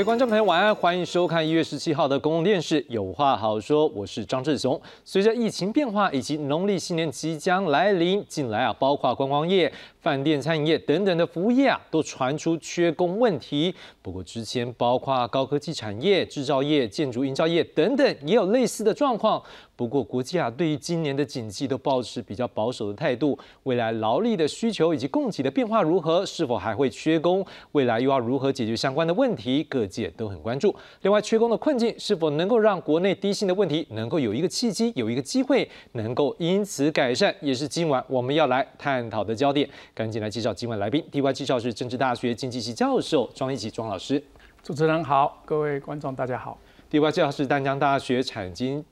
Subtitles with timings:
[0.00, 4.80] 各位观众朋友，晚安，欢迎收看一月十七号的公共电视《有话好说》，我是张志雄。
[5.04, 13.74] 随着疫情变化以及农历新年即将来临，近来啊，包括观光业、饭店、餐饮业等等的服务业啊，都传出缺工问题。
[14.00, 19.42] 不过之前包括高科技产业、制造业、建筑营造业等等，也有类似的状况。
[19.80, 23.38] 不过国际啊，对于今年的景气都保持比较保守的态度。
[23.62, 26.26] 未来劳力的需求以及供给的变化如何？
[26.26, 27.42] 是否还会缺工？
[27.72, 29.64] 未来又要如何解决相关的问题？
[29.64, 30.76] 各界都很关注。
[31.00, 39.66] 另外，缺工的困境是否能够让国内低薪的问题能够有一个契机，有一个机会能够因此改善，也是今晚我们要来探讨的焦点。
[39.94, 41.02] 赶紧来介绍今晚来宾。
[41.10, 44.22] 第一位介绍是政治大学经济系教授庄一奇庄老师。
[44.62, 46.58] 主持人好，各位观众大家好。
[46.90, 48.84] 第二位介绍是淡江大学产经。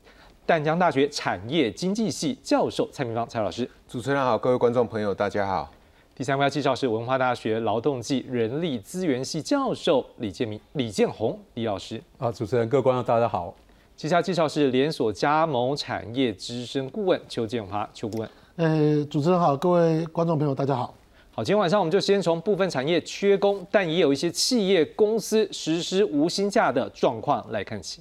[0.49, 5.71] 淡江大学产业经济系教授蔡明芳蔡老师，主持人好，各位观众朋友大家好。
[6.15, 12.03] 第三位要介绍是文化大学劳动暨人力资源系教授李建明李建宏李老师。
[12.17, 13.55] 啊，主持人各位观众大家好。
[13.95, 18.31] 接下来介绍是连锁加盟产业资深顾问邱建华邱顾问。
[18.57, 20.95] 呃，主持人好，各位观众朋友大家好。
[21.31, 28.01] 好，今天晚上我们就先从部分产业缺工，但也有一些企业公司实施无薪假的状况来看起。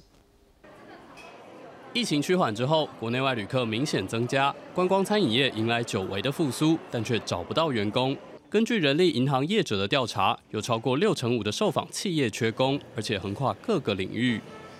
[1.94, 8.14] 疫情趋缓之后，国内外旅客明显增加，观光餐饮业迎来久违的复苏，但却找不到员工。
[8.50, 14.38] 根据人力银行业者的调查，有超过六成五的受访企业缺工，而且横跨各个领域。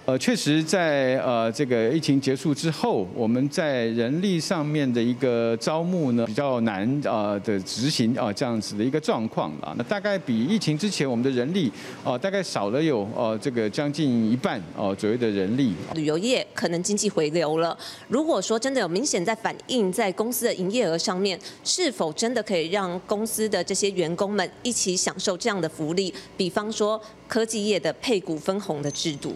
[0.09, 9.75] 呃，确实，在呃这个疫情结束之后，我们在人力上面的一个招募呢，比较难啊的执行啊这样子的一个状况啊。
[9.77, 11.71] 那大概比疫情之前我们的人力
[12.03, 15.75] 啊，大概少了有呃这个将近一半哦左右的人力。
[15.95, 17.77] 旅游业可能经济回流了，
[18.09, 26.15] 如果说真的有明显在反映在公司的营业额上面，是否真的可以让公司的这些员工们一起享受这样的福利？
[26.35, 29.35] 比方说科技业的配股分红的制度。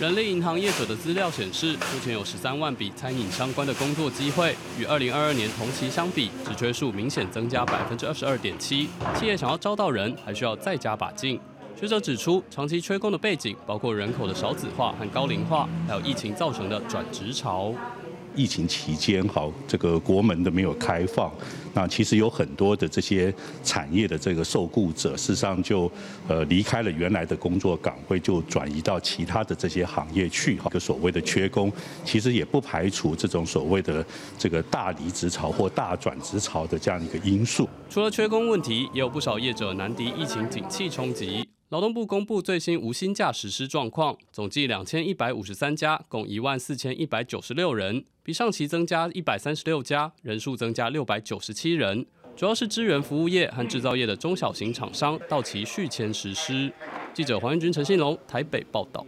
[0.00, 8.88] 人力银行业者的资料显示，目前有十三万笔餐饮相关的工作机会，与二零二二年同期相比，职缺数明显增加百分之二十二点七。
[9.14, 11.38] 企业想要招到人，还需要再加把劲。
[11.78, 17.74] 学者指出，长期缺工的背景包括人口的少子化和高龄化，还有疫情造成的转职潮。
[18.34, 21.30] 疫情期间，好，这个国门都没有开放，
[21.74, 23.32] 那其实有很多的这些
[23.62, 25.90] 产业的这个受雇者，事实上就
[26.28, 31.72] 呃离开了原来的工作岗位，就转移到其他的这些行业去，哈，个所谓的缺工，
[32.04, 34.04] 其实也不排除这种所谓的
[34.38, 37.68] 这个大离职潮或大转职潮的这样一个因素。
[37.88, 41.51] 除了缺工问题，也有不少业者难敌疫情景气冲击。
[41.72, 52.04] 劳动部公布最新无薪假实施状况，总计两千一百五十三家，共一万四千一百九十六人，比上期增加一百三十六家，人数增加六百九十七人。
[52.36, 56.70] 主要是支援服务业和制造业的中小型厂商到期续签实施。
[57.14, 59.06] 记者黄彦军、陈信龙台北报道。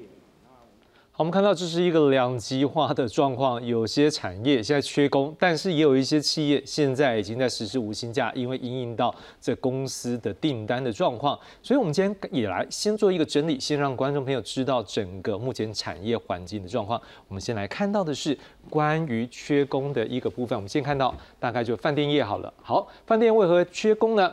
[1.17, 11.39] 好，我们看到这是一个两极化的状况，有些产业现在缺工，但是也有一些企业现在已经在实施无薪假，因为应应到这公司的订单的状况。
[11.63, 17.01] 所以，我们今天也来先做一个整理，先让观众朋友知道整个目前产业环境的状况。
[17.29, 18.37] 我们先来看到的是
[18.69, 20.59] 关于缺工的一个部分。
[20.59, 22.53] 我们先看到大概就饭店业好了。
[22.61, 24.33] 好，饭店为何缺工呢？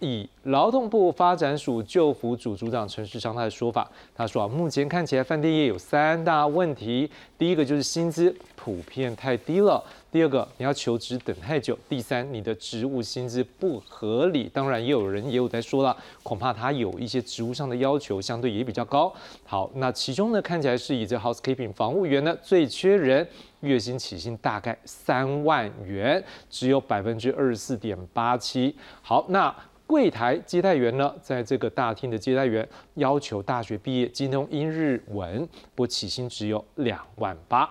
[0.00, 14.46] 以劳动部发展署救辅组组长陈世昌他的说法，他说啊，目前看起来饭店业有三大问题，第一个就是薪资普遍太低了，第二个你要求职等太久，第三你的职务薪资不合理。
[14.52, 19.10] 当然也有人也有在说了，恐怕他有一些职务上的要求相对也比较高。
[19.42, 23.26] 好，那其中呢看起来是以这 housekeeping 房务员呢最缺人，
[23.60, 28.76] 月薪起薪大概三万元，只有百分之二十四点八七。
[29.00, 29.54] 好，那。
[29.84, 37.68] 柜台接待员呢，在这个大厅的接待员要求大学毕业，精通英日文，不起薪只有两万八。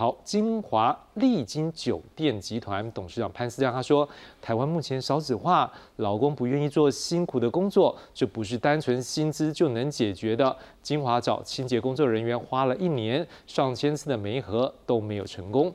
[0.00, 4.08] 好，金华丽晶酒店集团董事长潘思亮他说，
[4.40, 10.56] 台湾目前少子化，老公不愿意做辛苦的工作，这不是单纯薪资就能解决的。
[10.80, 15.70] 金华找清洁工作人员花了一年，上千次的媒合都没有成功。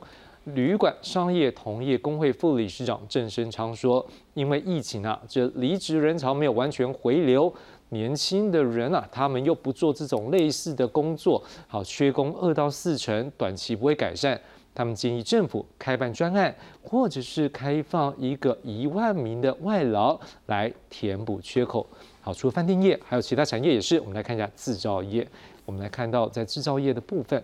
[0.54, 7.52] 旅馆商业同业工会副理事长郑生昌说：“因为疫情啊，这离职人潮没有完全回流，
[7.90, 14.40] 年轻的人啊，他们又不做这种类似的工作，好，缺工二到四成，短期不会改善。
[14.74, 21.86] 他们建议政府开办专案，或者是开放一个一万名的外劳来填补缺口。
[22.20, 23.98] 好，除了饭店业，还有其他产业也是。
[24.00, 25.26] 我们来看一下制造业，
[25.64, 27.42] 我们来看到在制造业的部分。”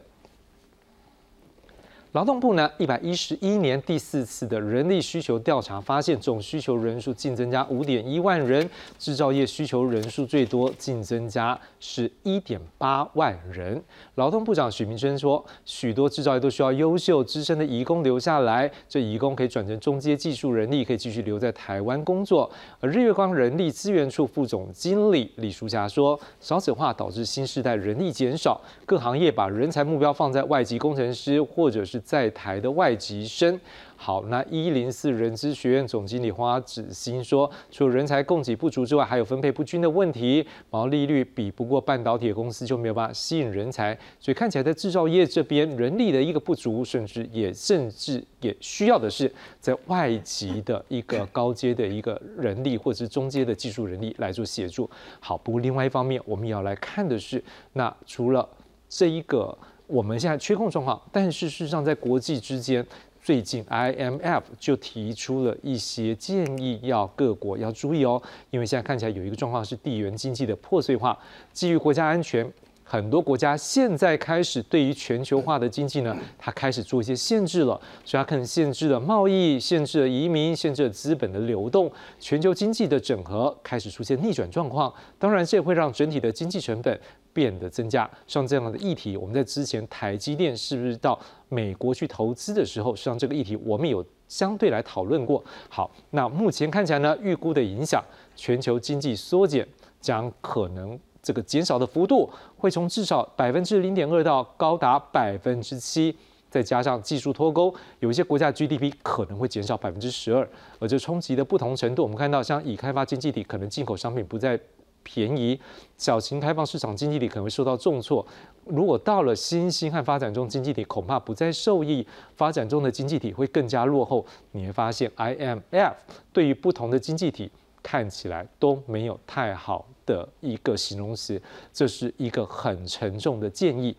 [2.13, 8.69] 劳动部呢，一百一十一年第四次的人力需求调查发现，总需求人数净增加五点一万人，
[8.99, 13.83] 制造业需求人数最多，净增加是一点八万人。
[14.17, 22.51] 劳动部长许明春说，许多制造业都需要优秀资深的移工留下来，这移工可以转成中阶技术人力，可以继续留在台湾工作。
[22.81, 32.02] 而日月光人力资源处副总经理李淑霞说，少子化导致新时代人力减少，各行业把人才目标放在外籍工程师或者是。
[32.05, 33.59] 在台的外籍生，
[33.97, 54.91] 好，那一零四人资学院总经理花子欣说，除了人才供给不足之外，还有分配不均的问题，毛利率比不过半导体公司就没有办法吸引人才，所以看起来在制造业这边人力的一个不足，甚至也甚至也需要的是在外籍的一个高阶的一个人力，或者是中阶的技术人力来做协助。
[55.21, 57.43] 好，不过另外一方面，我们也要来看的是，
[57.75, 58.49] 那除了
[58.89, 59.57] 这一个。
[59.93, 62.83] 我们现在缺空状况，但是事实上在国际之间，
[63.23, 71.19] 最近 IMF 就提出了一些建议，要各国要注意哦，因为现在看起来有一个状况是地缘经济的破碎化，
[71.53, 72.51] 基于国家安全，
[72.83, 86.99] 很多国家现在开始对于全球化的经济呢，它开始做一些限制了，所以它可能限制了贸易，限制了移民，限制了资本的流动，全球经济的整合开始出现逆转状况，当然这也会让整体的经济成本。
[87.33, 91.19] 变得增加，像这样的议题，我们在之前台积电是不是到
[91.49, 95.43] 美国去投资的时候，实际上这个议题我们有相对来讨论过。
[95.69, 98.03] 好，那目前看起来呢，预估的影响，
[98.37, 99.67] 全球经济缩减
[100.01, 106.15] 将可能这个减少的幅度会从至少百分之零点二到高达百分之七，
[106.51, 110.47] 再加上技术脱钩，有一些国家 GDP 可能会减少百分之十二，
[110.79, 114.59] 而这冲击的不同程度，我们看到像已开发经济体可能进口商品不再。
[115.03, 115.59] 便宜，
[115.97, 118.27] 小型开放市场经济体可能会受到重挫。
[118.65, 122.07] 如果到了新兴和发展中经济体，恐怕不再受益，
[122.37, 124.25] 发展中的经济体会更加落后。
[124.53, 125.95] 你会发现，IMF
[126.33, 127.51] 对于不同的经济体
[127.83, 133.97] 看起来都没有太好的一个形容词，这是一个很沉重的建议。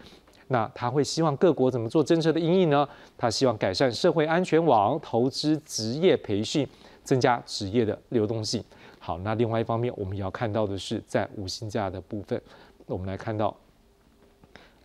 [0.47, 2.87] 那他会希望各国怎么做政策的应应呢？
[3.17, 6.67] 他希望改善社会安全网、投资、职业培训，
[7.03, 8.63] 增加职业的流动性。
[9.05, 12.41] 好，那另外一方面，我们也要看到的是，在五星价的部分，
[12.85, 13.53] 我们来看到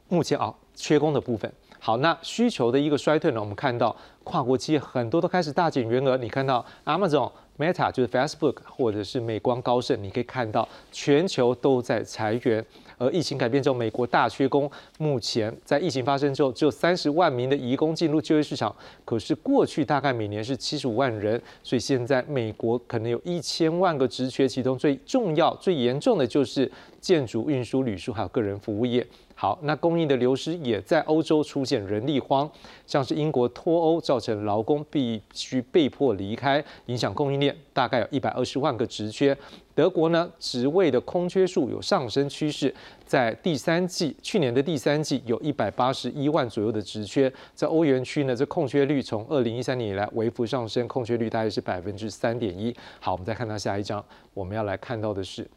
[0.09, 1.53] 目前啊缺工的部分。
[1.79, 3.95] 好，那需求的一个衰退呢，我们看到
[4.25, 6.17] 跨国企业很多都开始大减员额。
[6.17, 12.65] 你看到 Amazon、Meta 就是 Facebook 或者是美光、高盛，你可以看到全球都在裁员。
[12.97, 14.69] 而疫情改变之后，美国大缺工，
[14.99, 18.75] 目前在疫情发生之后，只有三十万名的移工进入就业市场。
[19.05, 26.71] 可是过去大概每年是七十五万人，所以现在美国可能有一千万个职缺，其中最重要、最严重的就是
[27.01, 29.07] 建筑、运输、旅宿还有个人服务业。
[29.41, 32.51] 好，那供应的流失也在欧洲出现人力荒，
[32.89, 39.39] 像是英国脱欧造成劳工必须被迫离开，影响供应链，大概有一百二十万个职缺。
[39.77, 42.75] 德国呢，职位的空缺数有上升趋势，
[43.07, 47.33] 在第三季，去年的第三季有一百八十一万左右的职缺。
[47.55, 52.75] 在欧元区呢，这空缺率从二零一三年以来微幅上升，空缺率大概是百分之三点一。
[52.99, 55.49] 好，我们再看到下一张，我们要来看到的是。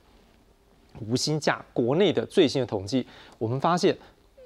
[1.00, 3.06] 无薪假，国内的最新的统计，
[3.38, 3.98] 我们发现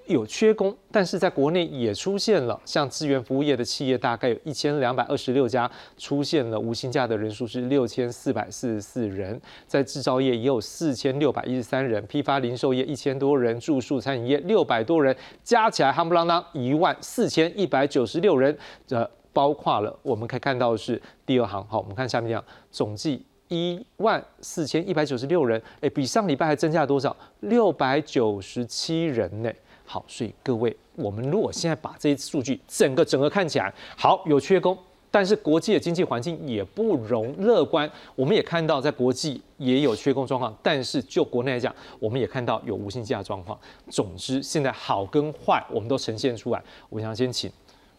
[0.07, 18.55] 有缺工，但是在国内也出现了像资源服务业的企业，大概有一千两百二十六家出现了无薪假的人数是六千四百四十四人，在制造业也有四千六百一十三人，批发零售业一千多人，住宿餐饮业六百多人，加起来夯不啷当一万四千一百九十六人，
[18.89, 23.25] 呃，包括了我们可以看到是第二行，好，我们看下面这样总计。
[23.55, 27.15] 一万四千一百九十六人，哎，比上礼拜还增加了多少？
[27.39, 29.51] 六百九十七人呢。
[29.85, 34.77] 好，所以各位，我们如果现在把这些数据整个整个看起来，好有缺工，
[35.09, 37.89] 但是国际的经济环境也不容乐观。
[38.15, 43.57] 我们也看到在国际也有缺工状况，但是就国内来讲，我们也看到有无薪假状况。
[43.89, 46.61] 总之，现在好跟坏我们都呈现出来。
[46.89, 47.49] 我想先请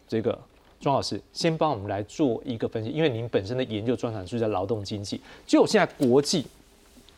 [0.07, 0.37] 这个。
[0.79, 6.45] 庄老师，先帮我们来做一个分析，因为您本身的研究专长是在劳动经济，就现在国际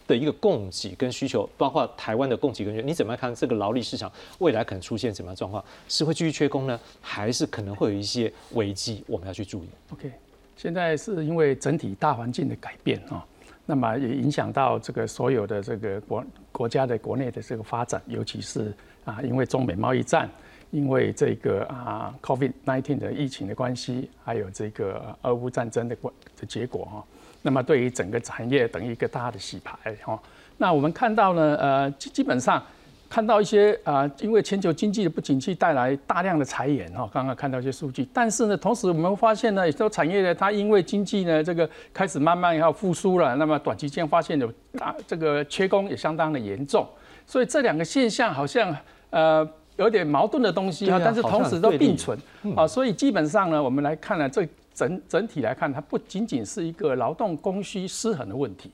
[0.08, 5.64] 的一个供给跟需求，包括台湾的供给跟需求，你怎么看这个劳力市场未来可能出现什么样状况？
[5.90, 9.04] 是会继续缺工呢，还是可能会有一些危机？
[9.08, 9.68] 我们要去注意。
[9.92, 10.10] OK，
[10.56, 13.26] 现在是因为整体大环境的改变啊，
[13.66, 16.24] 那么也影响到这个所有的这个国
[16.54, 18.74] 国家的国内的这个发展，尤其是
[19.04, 20.30] 啊，因为中美贸易战。
[20.72, 27.04] 因为这个啊，COVID-19 的疫情的关系，还有这个俄乌战争的关的结果哈，
[27.42, 30.20] 那么对于整个产业等于一个大的洗牌哈。
[30.58, 32.64] 那我们看到呢，呃，基基本上
[33.10, 46.88] 看到一些啊，因为全球经济的不景气带来大量的裁员哈，刚刚看到一些数据，但是呢，同时我们发现呢，有些产业呢，它因为经济呢这个开始慢慢要复苏了，那么短期间发现有大这个缺工也相当的严重，
[47.26, 48.76] 所以这两个现象好像
[49.10, 52.18] 呃有点矛盾的东西啊，但是同时都并存。
[52.56, 58.70] 啊，所以基本上呢，我们来看呢，这整整体来看，它不仅仅是一个劳动供需失衡的问题，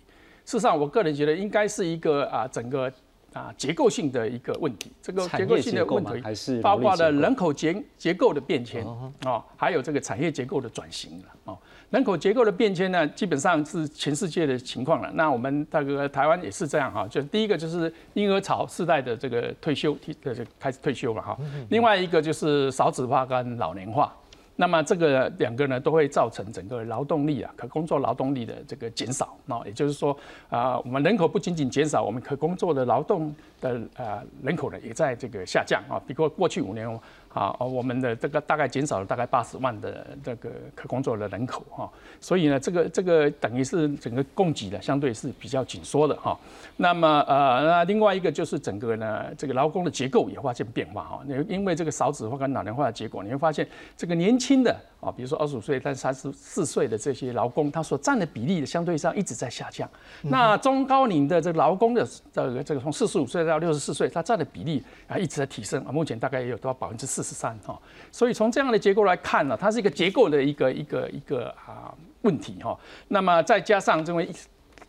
[0.45, 2.91] 事实上，我个人觉得应该是一个啊整个。
[3.35, 8.87] 啊，结构性的一个问题，这个结构性的问题还是包括了人口结结构的变迁
[9.25, 11.57] 啊，还有这个产业结构的转型了啊。
[11.89, 15.11] 人口结构的变迁呢，基本上是全世界的情况了。
[15.13, 21.37] 那我们这个台湾也是这样哈，就第一个就是婴儿潮世代的这个退休，呃，就开始退休了哈。
[21.69, 24.15] 另外一个就是少子化跟老年化。
[24.55, 29.35] 那么这个两个呢，都会造成整个劳动力啊，可工作劳动力的这个减少。
[29.45, 30.17] 那也就是说，
[30.49, 36.01] 啊，我们人口不仅仅减少，我们可工作的劳动的啊人口呢，也在这个下降啊。
[36.07, 36.87] 比如过去五年。
[37.35, 46.39] 啊，我们的这个大概减少了大概八十万的这个可工作的人口哈，所以呢，这个这个等于是整个供给的相对是比较紧缩的哈。
[46.77, 51.19] 那么呃，那另外一个就是整个呢，这个劳工的结构也发生变化哈。
[51.27, 54.73] 因因为这个少子化跟老龄化的结果，你会发现这个年轻的
[55.05, 59.89] 啊，比如说二十五岁但三十四岁的这些劳工，他所占的比例相对上一直在下降。
[60.21, 67.25] 那中高龄的这个劳工的这个这个从四十五岁到六十四岁，他占的比例啊一直在提升啊，目前大概也有多少百分之四。
[67.25, 67.75] 十三哈，
[68.11, 72.77] 所以从这样的结构来看呢，它是一个结构的一个一个一个啊问题哈。
[73.07, 74.29] 那么再加上因为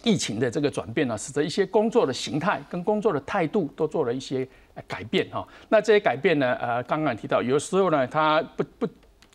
[0.04, 4.46] 疫情的这个转变呢，使得一些工作的形态跟工作的态度都做了一些
[4.86, 5.48] 改变哈。
[5.70, 8.86] 那这些改变呢，呃，刚刚提到有时候呢，他不不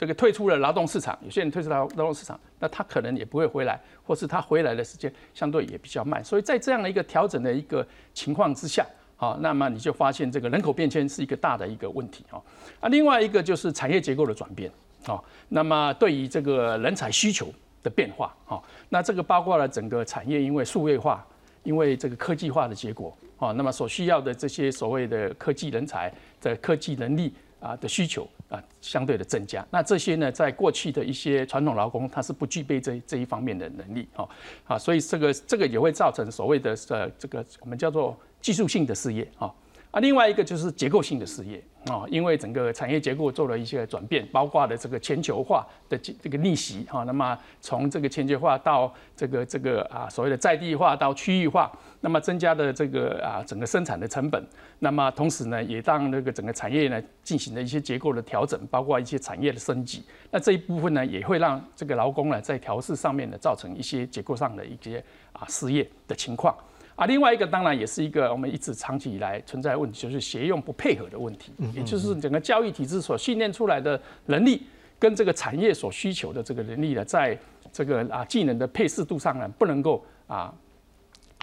[0.02, 6.26] 这个退出了劳动市场，有些人退出劳劳动市场，那他可能也不会回来，或是他回来的时间相对也比较慢。
[6.26, 8.84] 所以在这样的一个调整的一个情况之下。
[9.16, 12.42] 好，那么你就发现这个人口变迁是一个大的一个问题啊。
[12.80, 14.72] 啊，另外一个就是产业结构的转变
[15.06, 15.22] 啊。
[15.50, 17.54] 那么对于这个人才需求
[17.84, 21.24] 的变化啊，那这个包括了整个产业因为数位化、
[21.62, 29.66] 因为这个科技化的结果啊，那么所需要的这些所谓的科技人才的科技能力啊的需求啊，相对的增加。
[29.72, 34.30] 那这些呢，在过去的一些传统劳工，他是不具备这这一方面的能力哦。
[34.66, 38.16] 啊，所以这个这个也会造成所谓的呃这个我们叫做。
[38.42, 39.54] 技术性的失业啊
[39.92, 51.72] 啊，另外一个就是结构性的失业啊，因为整个产业结构做了一些转变，包括了这个全球化的这个逆袭啊，那么从这个全球化到这个这个啊所谓的在地化到区域化，
[52.02, 54.46] 那么增加的这个啊整个生产的成本，
[54.78, 66.56] 那么同时呢也让那个整个产业呢进行了一些结构的调整，包括一些产业的升级，那这一部分呢也会让这个劳工呢在调试上面呢造成一些结构上的一些啊失业的情况。
[67.02, 74.62] 啊，另外一个当然也是一个我们一直长期以来存在问题，就是协用不配合的问题，也就是整个教育体制所训练出来的能力，
[75.00, 77.36] 跟这个产业所需求的这个能力呢，在
[77.74, 80.54] 这个啊技能的配适度上呢，不能够啊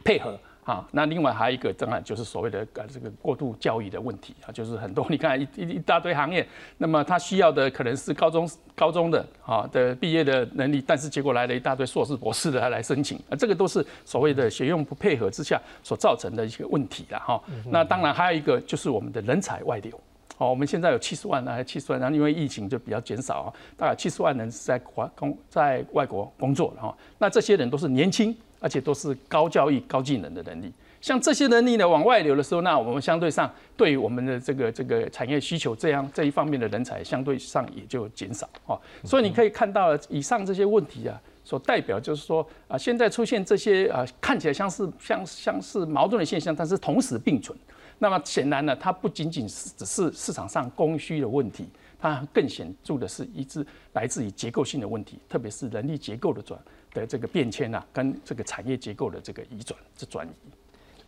[0.04, 0.38] 配合。
[0.68, 6.46] 啊，那另外还有一个，当然就是所谓的呃这个过度教育的问题啊，就是很多 你看一一一大堆行业，
[6.76, 17.42] 那么他需要的可能是高中高中的啊的毕业的能力，但是结果来了一大堆硕士博士的来申请，啊这个都是所谓的学用不配合之下所造成的一些问题了哈。
[17.64, 19.98] 那当然还有一个就是我们的人才外流，
[20.36, 28.36] 哦，我们现在有七十万啊七十万，然后因为疫情就比较减少啊，大概七十万人是在国工在外国工作了哈，那这些人都是年轻。
[28.60, 38.78] 而且都是高教育、高技能的能力，像这些能力呢往外流的时候，那我们相对上对于我们的这个这个产业需求这样这一方面的人才，相对上也就减少啊。
[39.04, 47.56] 所以你可以看到以上这些问题啊，所代表就是说啊，现在出现这些啊看起来像是像像是矛盾的现象，但是同时并存。
[48.00, 56.58] 那么显然呢，它不仅仅是只是市场上供需的问题，它更显著的是一致来自于结构性的问题，特别是人力结构的转。
[56.92, 60.30] 的这个变迁呐，跟这个产业结构的这个移转、这转移。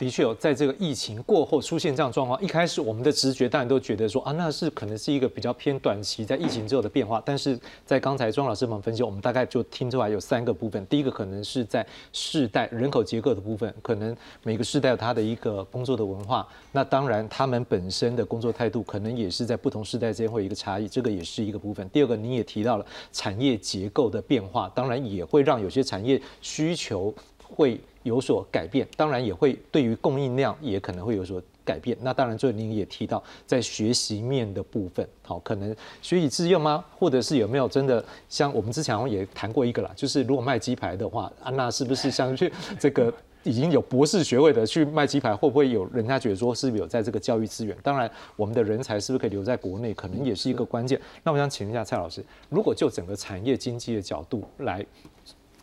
[0.01, 2.41] 的确有，在这个疫情过后出现这样状况。
[2.41, 7.21] 一开始我们的直觉当然都觉得说啊，那是可能是一个比较偏短期在疫情之后的变化。
[7.23, 7.55] 但是
[7.85, 10.83] 在刚才庄老师们分析，我们大概就听出来有三个部分。
[10.87, 16.47] 第一个可能是在世代人口结构的部分，可能每个世代有他的一个工作的文化。
[16.71, 21.87] 那当然他们本身的工作态度可能也是在不同世代之间会有一个差异，这个也是一个部分。
[21.91, 27.13] 第二个你也提到了产业结构的变化，当然也会让有些产业需求
[27.55, 27.79] 会。
[28.03, 31.95] 有所改变，当然也会对于供应量也可能会有所改变。
[32.01, 36.83] 那当然，最后您也提到在学习面的部分，好，可能学以致用吗？
[36.97, 47.77] 或者是有没有真的像我们之前也谈过一个啦，就是如果卖鸡排的话，安娜是不是像去这个已经有博士学位的去卖鸡排，会不会有人家觉得说是不是有在这个教育资源？
[47.83, 50.99] 当然，我们的人才是不是可以留在国内，可能也是一个关键。
[51.21, 54.83] 那我想请问一下蔡老师，如果就整个产业经济的角度来。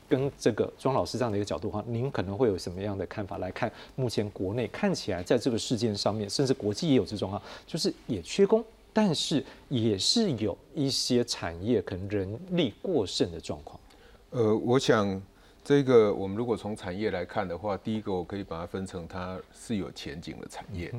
[0.09, 3.71] 跟这个庄老师这样的一个角度的话，您可能会有什么样的看法来看？
[3.95, 13.79] 目前国内看起来在这个事件上面，甚至国际也有这种啊，就是也缺工，但是也是有一些产业可能人力过剩的状况。
[14.31, 15.21] 呃，我想
[15.63, 20.93] 这个我们如果从产业来看的话，第一个我可以把它分成它是有前景的产业，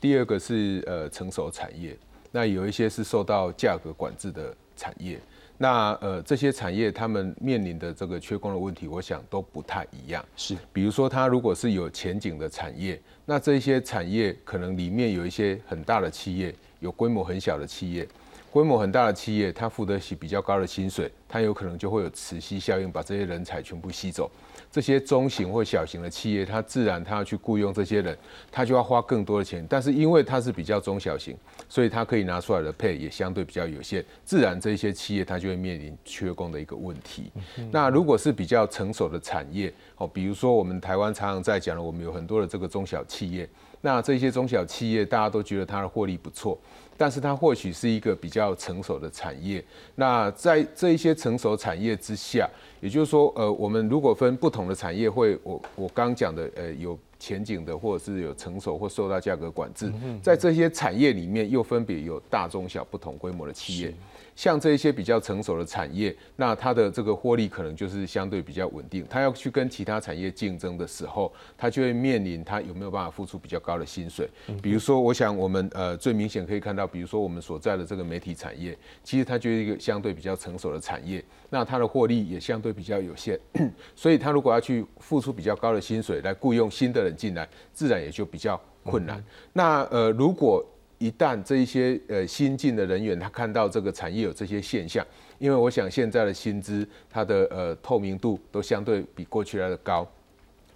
[0.00, 1.96] 第二个是呃成熟产业，
[2.32, 5.20] 那有一些是受到价格管制的产业。
[5.60, 10.24] 那呃，这些产业他们面临的这个缺工的问题，我想都不太一样。
[10.36, 18.06] 是，比如说，它如果是有前景的产业，那这些产业可能里面有一些很大的企业，有规模很小的企业。
[18.50, 24.30] 规模很大的企业，它付得起比较高的薪水，它有可能就会有磁吸效应，把这些人才全部吸走。
[24.70, 28.16] 这些中型或小型的企业，它自然它要去雇佣这些人，
[28.52, 29.66] 它就要花更多的钱。
[29.68, 31.36] 但是因为它是比较中小型，
[31.68, 37.32] 所以它可以拿出来的配也相对比较有限，自然这些企业它就会面临缺工的一个问题。
[37.70, 43.48] 那如果是比较成熟的产业，哦，比如说我们台湾常常在讲的，我们有很多的这个中小企业，
[43.80, 46.58] 那这些中小企业大家都觉得它的获利不错。
[47.00, 49.64] 但是它或许是一个比较成熟的产业。
[49.94, 63.94] 那在这一些成熟产业之下，也就是说，呃，我们如果分不同的产业，会我我刚讲的，呃，有前景的，或者是有成熟或受到价格管制，在这些产业里面，又分别有大中小不同规模的企业。
[64.38, 69.04] 像这一些比较成熟的产业，那它的这个获利可能就是相对比较稳定。
[69.10, 74.30] 它要去跟其他产业竞争的时候，它就会面临它有没有办法付出比较高的薪水。
[74.62, 83.36] 比如说，我想我们呃最明显可以看到，比如说我们所在的这个媒体产业，其实它就是一个相对比较成熟的产业，那它的获利也相对比较有限，
[83.96, 89.20] 所以它如果要去付出比较高的薪水来雇佣新的人进来，自然也就比较困难。
[89.52, 90.64] 那呃如果
[90.98, 95.06] 一旦这一些呃新进的人员，他看到这个产业有这些现象，
[95.38, 100.04] 因为我想现在的薪资它的呃透明度都相对比过去来的高，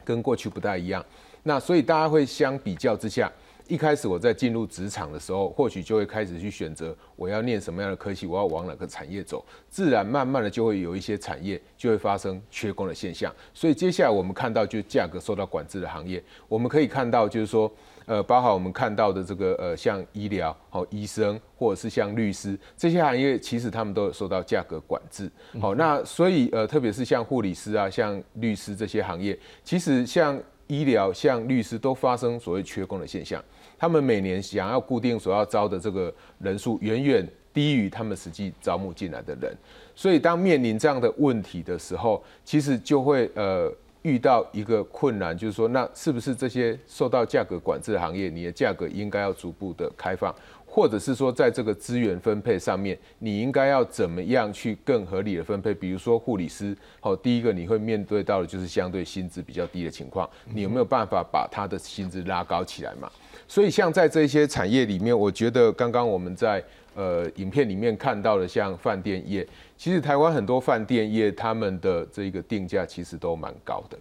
[0.05, 1.05] 跟过去不太一样。
[1.43, 3.29] 那所以大家会相比较之下，
[3.67, 13.35] 一开始我在进入职场的时候，或许就会开始去选择我要念什么样的科系，我要往哪个产业走，自然慢慢的就会有一些产业就会发生缺工的现象。
[13.53, 17.69] 所以接下来我们看到就价格受到管制的行业，我们可以看到就是说。
[18.07, 25.31] 呃，包含我们看到的这个呃，像医疗、好医生，或者是像律师这些行业，其实他们都有受到价格管制。
[25.61, 33.43] 好，那所以呃，特别是像护理师啊、像律师这些行业，其实像医疗、像律师都发生所谓缺工的现象。
[33.79, 39.57] 他们每年想要固定所要招的这个人数，远远低于他们实际招募进来的人。
[39.95, 43.73] 所以当面临这样的问题的时候，其实就会呃。
[44.03, 50.35] 遇到一个困难，就是说，那是不是这些受到价格管制的行业，你的价格应该要逐步的开放，
[50.67, 55.73] 或者是说，在这个资源分配上面，你应该要怎么样去更合理的分配？
[55.73, 63.11] 比如说护理师，好，第一个你会面对到的就是相对薪资比较低的情况，你有没有办法把他的薪资拉高起来嘛？
[63.47, 66.63] 所以像在这些产业里面，我觉得刚刚我们在。
[66.95, 73.99] 呃，影片里面看到的像饭店业，其实台湾很多饭店业他们的这个定价其实都蛮高的。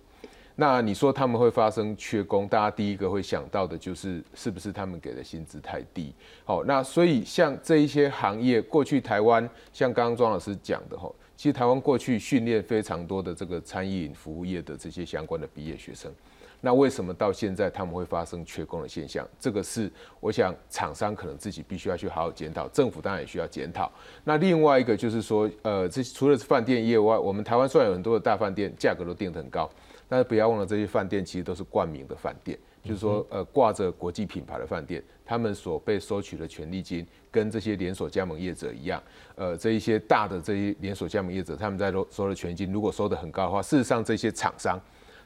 [0.58, 6.14] 那你说他们会发生缺工，大家第一个会想到的就是是不是他们给的薪资太低？
[6.44, 16.12] 好，那所以像这一些行业，过去台湾像刚刚庄老师讲的哈，其实台湾过去训练非常多的这个餐饮服务业的这些相关的毕业学生。
[16.64, 19.28] 那为什么到现在他们会发生缺工的现象？
[19.40, 23.92] 这个是我想厂商可能自己必须要去好好检讨，政府当然也需要检讨。
[24.24, 29.68] 那另外一个就是说，呃，这除了饭店业外，我们台湾虽然有很多的大饭店，价格都定得很高，
[30.08, 39.02] 但是不要忘了这些饭店其实都是冠名的饭店，就是说，呃，挂着国际品牌的饭店，他们所被收取的权利金跟这些连锁加盟业者一样，
[39.34, 44.80] 呃，这一些大的这些连锁加盟业者，他们在收收的权金如果收得很高的话，事实上这些厂商。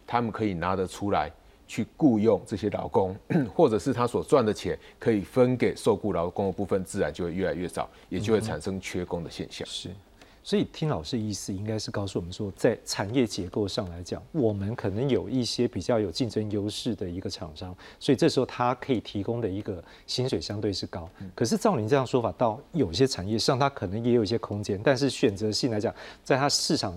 [0.08, 1.32] 他们可以拿得出来
[1.68, 3.16] 去雇佣这些劳工，
[3.56, 9.68] 或者是他所赚的钱可以分给受雇劳工的部分，自然就会越来越少，也就会产生缺工的现象。
[9.68, 9.90] 是，
[10.44, 21.10] 所以听老师意思，应该是告诉我们说，在产业结构上来讲，我们可能有一些比较有竞争优势的一个厂商，所以这时候他可以提供的一个薪水相对是高。
[21.34, 25.92] 可是照您这样说法，到有些产业上，它可能也有一些空间，但是选择性来讲，
[26.24, 26.96] 在它市场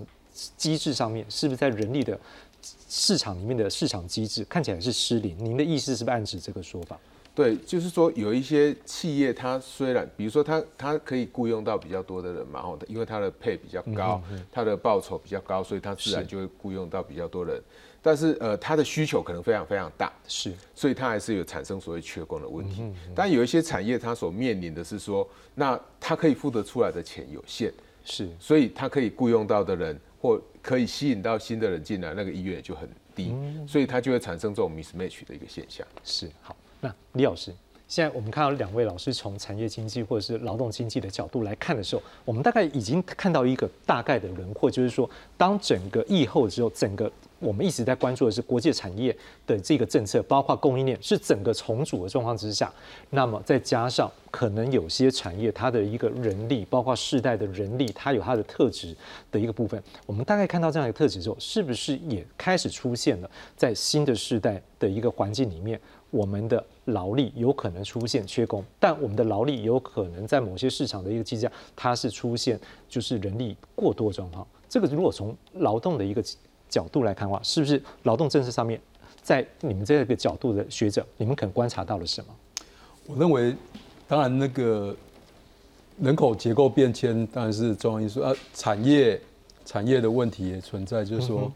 [0.59, 2.21] 机制上面，是不是在人力的？
[2.89, 6.99] 市场里面的市场机制看起来是失灵，您的意思是不是暗指这个说法？
[7.35, 17.63] 对，就是说有一些企业，它虽然比如说它它可以雇佣到比较多的人嘛，哦，因为它的配比较高，它的报酬比较高，所以它自然就会雇佣到比较多人。
[18.03, 22.83] 但是呃，它的需求可能非常非常大，是，所以它还是有产生所谓缺工的问题。
[23.15, 27.73] 但有一些产业它所面临的是说，那它可以付得出来的钱有限，
[28.05, 33.35] 是，所以它可以雇佣到的人或可以吸引到新的人进来，那个意愿就很低，
[33.67, 35.87] 所以它就会产生这种 mismatch 的一个现象。
[36.05, 37.53] 是，好，那李老师。
[37.87, 52.73] 现在我们看到两位老师从产业经济或者是劳动经济的角度来看的时候，我们大概已经看到一个大概的轮廓，就是说，当整个疫后之后，整个我们一直在关注的是国际产业的这个政策，包括供应链是整个重组的状况之下，
[53.11, 58.97] 那么再加上可能有些产业它的一个人力，包括世代的人力，它有它的特质
[59.31, 65.81] 的一个部分，我们大概看到这样一个特质之后，是不是也开始出现了在新的世代的一个环境里面？
[66.11, 74.47] 我们的劳力有可能出现缺工，但我们的劳力有可能在某些市场的一个计价，它是出现就是人力过多状况。
[74.71, 76.25] 这个如果从劳动的一个
[76.69, 78.81] 角度来看的话，是不是劳动政策上面，
[79.23, 82.35] 在你们这个角度的学者，你们可能观察到了什么？
[83.07, 83.55] 我认为，
[84.07, 84.95] 当然那个
[86.01, 89.21] 人口结构变迁当然是重要因素啊，产业
[89.65, 91.51] 产业的问题也存在，就是说。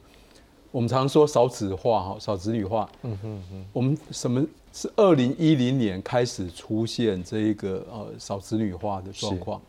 [0.71, 2.89] 我们常说少子化哈，少子女化。
[3.03, 3.65] 嗯哼哼。
[3.75, 9.61] 我们什么是二零一零年开始出现这一个呃少子女化的状况？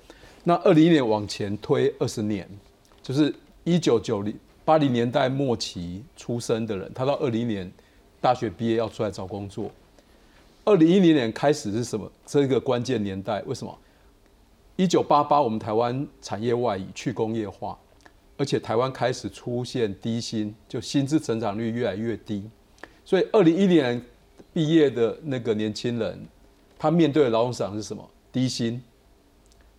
[0.46, 2.48] 那二零一年往前推二十年，
[3.02, 4.34] 就是一九九零
[4.65, 7.71] 八零年代末期出生的人，他到二零年
[8.21, 9.69] 大学毕业要出来找工作。
[10.65, 12.12] 二零一零年开始是什么？
[12.26, 13.41] 这个关键年代？
[13.43, 13.78] 为什么？
[14.76, 17.78] 一九八八我们台湾产业外移去工业化。
[18.36, 22.43] 而且台湾开始出现低薪，就薪资成长率越来越低，
[23.06, 24.06] 所以二零一零年
[24.52, 26.19] 毕业的那个年轻人，
[26.80, 28.04] 他面对的劳动市场是什么？
[28.32, 28.82] 低薪，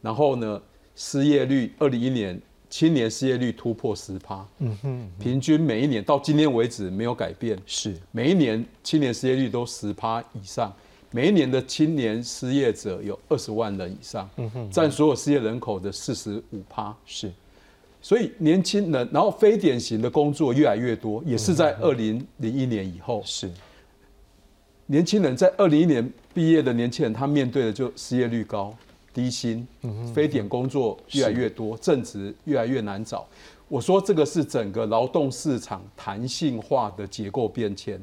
[0.01, 0.63] 然后呢，
[0.95, 2.41] 失业率二零一年
[2.75, 7.97] 青年失业率突破十趴，嗯哼，平均每一年到今天为止没有改变，是。
[8.11, 10.75] 每一年青年失业率都十趴以上，
[11.13, 17.31] 每一年的青年失业者有二十万人以上，嗯哼，占所有失业人口的四十五趴，是。
[18.03, 23.23] 所以年轻人，然后非典型的工作越来越多，也是在二零零一年以后。
[23.25, 23.49] 是。
[24.87, 28.77] 年轻人在二零一年毕业的年轻人，他面对的就失业率高、
[29.15, 29.67] 低薪、
[30.13, 33.27] 非典工作越来越多，正职越来越难找。
[33.69, 37.99] 我说这个是整个劳动市场弹性化的结构变迁。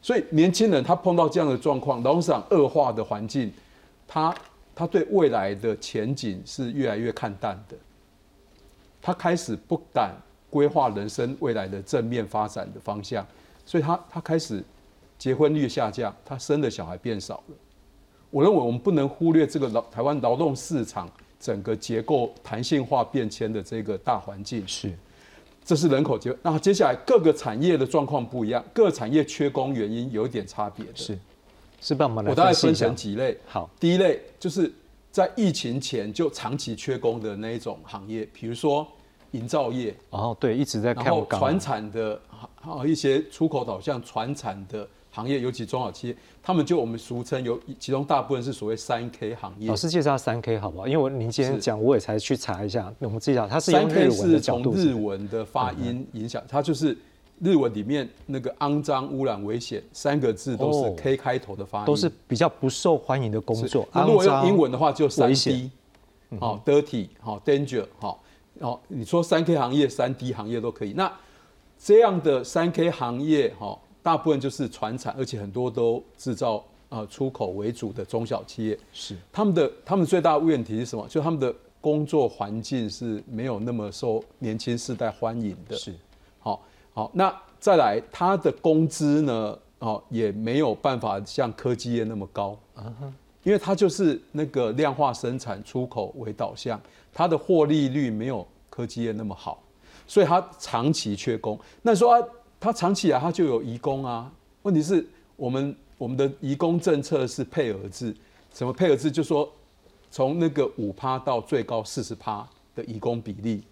[0.00, 3.52] 所以年轻人他碰到这样的状况，劳动市场恶化的环境，
[4.06, 4.34] 他
[4.74, 7.76] 他对未来的前景是越来越看淡的。
[9.02, 10.14] 他开始不敢
[10.50, 13.26] 规划人生未来的正面发展的方向，
[13.66, 14.64] 所以他他开始
[15.18, 17.56] 结婚率下降，他生的小孩变少了。
[18.30, 21.08] 我认为我们不能忽略这个劳台湾劳动市场
[21.40, 24.92] 整个结构弹性化变迁的这个大环境是，
[25.64, 26.36] 这是人口结。
[26.42, 30.96] 那接下来各个产业的状况不一样，各产业缺工原因有一点差别的。
[30.96, 31.18] 是，
[31.80, 33.36] 是帮我们来我大概分成几类。
[33.46, 34.72] 好，第一类就是
[35.10, 38.86] 在疫情前就长期缺工的那一种行业，比如说。
[39.32, 41.04] 营造业哦，对，一直在看。
[41.04, 42.18] 然后船产的，
[42.62, 44.88] 还有一些出口导向船产的
[45.18, 49.68] 行业，尤其中小企业，他们就我们俗称有，其中大部分是所谓三 K 行业。
[49.68, 50.86] 老师介绍三 K 好不好？
[50.86, 52.92] 因为我您今天讲，我也才去查一下。
[53.00, 56.96] 我们介绍它是三 K 是从日文的发音影响，它就是
[57.40, 63.88] 日文里面那个肮脏、污染、危险三个字都是 K 开头的发音，都是比较不受欢迎的工作。
[63.92, 65.70] 那如果用英文的话，就三 D，
[66.38, 68.22] 好，dirty，好，danger，好。
[68.60, 70.92] 哦，你说三 K 行业、三 D 行业都可以。
[70.92, 71.12] 那
[71.78, 73.78] 这样的三 K 行业，哈，
[74.08, 78.78] 大部分就是船产，而且很多都制造啊出口为主的中小企业。
[78.90, 81.06] 是他们的他们最大的问题是什么？
[81.08, 85.76] 就他们的工作环境是没有那么受年轻世代欢迎的。
[85.76, 85.94] 是，
[86.38, 86.62] 好，
[86.94, 89.58] 好，那再来，他的工资呢？
[89.80, 92.58] 哦，也没有办法像科技业那么高。
[92.74, 92.90] 啊
[93.44, 96.80] 因为它就是那个量化生产、出口为导向。
[97.12, 99.62] 它的获利率没有科技业那么好，
[100.06, 101.58] 所以它长期缺工。
[101.80, 102.20] 那说啊，
[102.60, 104.30] 它长期啊，它就有移工啊。
[104.62, 108.14] 问题是我们我们的移工政策是配额制，
[108.52, 109.10] 什么配额制？
[109.10, 109.50] 就说
[110.10, 113.62] 从那个五趴到最高四十趴的移工比例。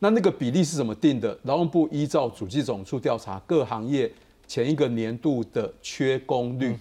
[0.00, 1.38] 那那个比例是怎么定的？
[1.44, 4.12] 劳动部依照主计总处调查各行业
[4.46, 6.76] 前一个年度的缺工率，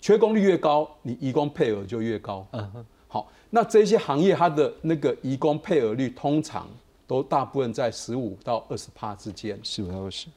[0.00, 2.46] 缺工率越高，你移工配额就越高。
[2.52, 2.86] 嗯哼。
[3.08, 6.68] 好，那这些行业它的那个移工配额率通常
[7.08, 10.28] 都大部分在十五到二十趴之间，十五到二十。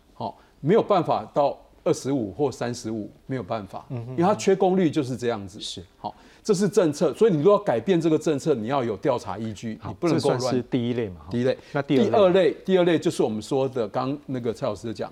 [0.63, 5.59] 好，没有办法到二十五或三十五，没有办法，因为它缺功率就是这样子。
[5.59, 10.55] 是，好，这是政策，所以你如果要改变这个政策，你要有调查依据，你不能够乱。
[10.55, 11.21] 是第一类嘛？
[11.29, 15.11] 第一类，那第二类，第二类就是我们说的，刚那个蔡老师讲，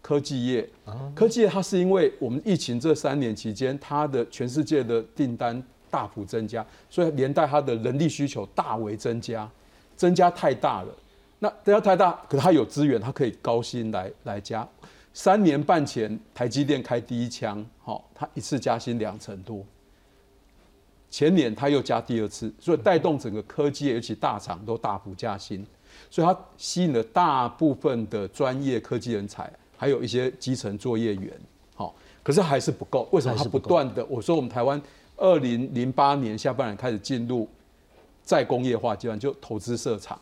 [0.00, 0.68] 科技业，
[1.14, 5.60] 科技业它是因为我们疫情这三年期间，它的全世界的订单
[5.90, 9.50] 大幅增加，所以连带它的人力需求大为增加，
[9.96, 10.94] 增加太大了。
[11.42, 14.66] 那增加太大，可是他有资源，他可以高薪来来加。
[15.12, 19.64] 三年半前，台积电开第一枪，好，他一次加薪两成多。
[21.10, 25.66] 前年他又加第二次，所以带动整个科技，尤其大厂都大幅加薪，
[26.08, 31.28] 所以它吸引了大部分的专业科技人才，还有一些基层作业员，
[31.74, 33.08] 好，可是还是不够。
[33.10, 33.34] 为什么？
[33.36, 34.80] 它不断的，我说我们台湾
[35.16, 37.48] 二零零八年下半年开始进入
[38.24, 40.18] 再工业化阶段，就投资设厂，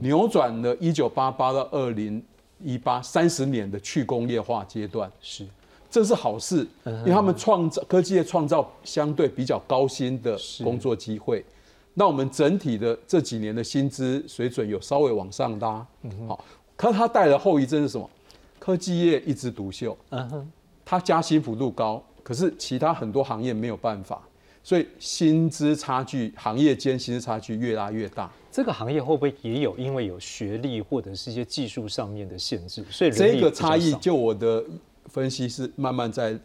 [0.00, 2.22] 扭转了一九八八到二零
[2.60, 5.46] 一八三十年的去工业化阶段，是。
[5.90, 11.44] 这是好事，因为他们创造科技业创造相对比较高薪的工作机会。
[11.94, 15.86] 那我们整体的这几年的薪资水准有稍微往上拉，
[16.26, 18.10] 好，可是它带来后遗症是什么？
[18.58, 20.52] 科技业一枝独秀，嗯哼，
[20.84, 24.20] 它加薪幅度高，可是其他很多行业没有办法，
[24.64, 28.28] 所以薪资差距，行业间薪资差距越拉越大。
[28.50, 32.84] 这个行业会不会也有因为有学历或者是一些技术上面的限制？
[32.90, 34.64] 所以这个差异，就我的。
[35.10, 36.36] 分析是慢慢在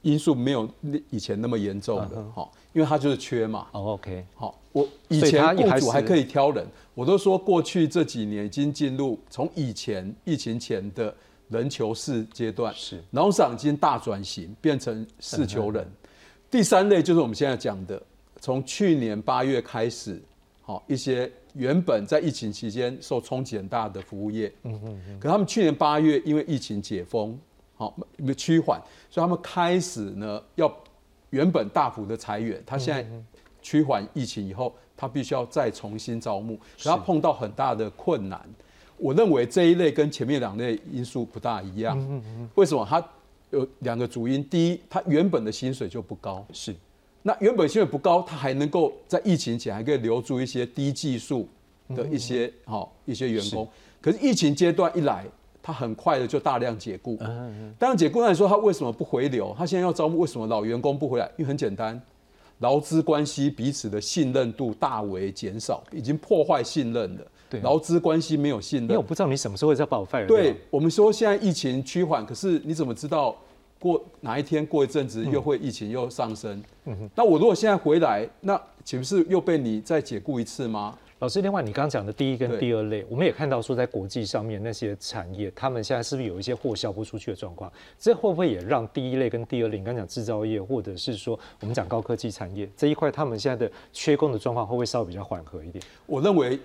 [0.00, 0.66] 因素没有
[1.10, 3.66] 以前那么严重的，好，因为它就是缺嘛。
[3.72, 11.14] OK，好，我以前雇主还可以挑人，我都说过去这几年已经进入从以前疫情前的
[11.48, 15.86] 人求事阶段，是农场已经大转型，变成事求人。
[16.50, 18.02] 第三类就是我们现在讲的，
[18.40, 20.20] 从去年八月开始，
[20.62, 21.30] 好一些。
[21.54, 27.36] 原本在疫情期间受冲击很大的服务业，嗯嗯嗯，可他们去年八月因为疫情解封，
[27.74, 27.92] 好
[28.36, 30.72] 趋缓，所以他们开始呢要
[31.30, 33.04] 原本大幅的裁员，他现在
[33.60, 38.40] 趋缓疫情以后，他必须要再重新招募，可他碰到很大的困难。
[38.96, 41.98] 我认为这一类跟前面两类因素不大一样，
[42.54, 42.86] 为什么？
[42.88, 43.04] 它
[43.50, 46.74] 有两个主因，第一，他原本的薪水就不高，是。
[47.22, 51.46] 那原本薪水不高，他还能够在疫情前还可以留住一些低技术
[51.94, 53.68] 的一些好一些员工。
[54.00, 55.26] 可是疫情阶段一来，
[55.62, 57.18] 他很快的就大量解雇。
[57.78, 59.54] 当然解雇，那你说他为什么不回流？
[59.58, 61.26] 他现在要招募，为什么老员工不回来？
[61.36, 62.00] 因为很简单，
[62.60, 67.26] 劳资关系彼此的信任度大为减少，已经破坏信任了。
[67.50, 68.88] 对，劳资关系没有信任。
[68.88, 73.36] 因为我不知道你什么时候会再把我 fire 对我们说现在疫情趋缓，可是你怎么知道？
[73.78, 80.98] 过哪一天过一阵子又会疫情又上升，嗯哼那我如果现在回来，那岂不是又被你再解雇一次吗？
[81.20, 87.72] 老师，另外你刚刚讲的第一跟第二类，我们也看到说在国际上面那些产业，他们现在是不是有一些货销不出去的状况？
[87.98, 95.82] 这会不会也让第一类跟第二类，你刚讲制造业或者是说我们讲高科技产业这一块，他们现在的缺工的状况会不会稍微比较缓和一点？
[96.04, 96.58] 我认为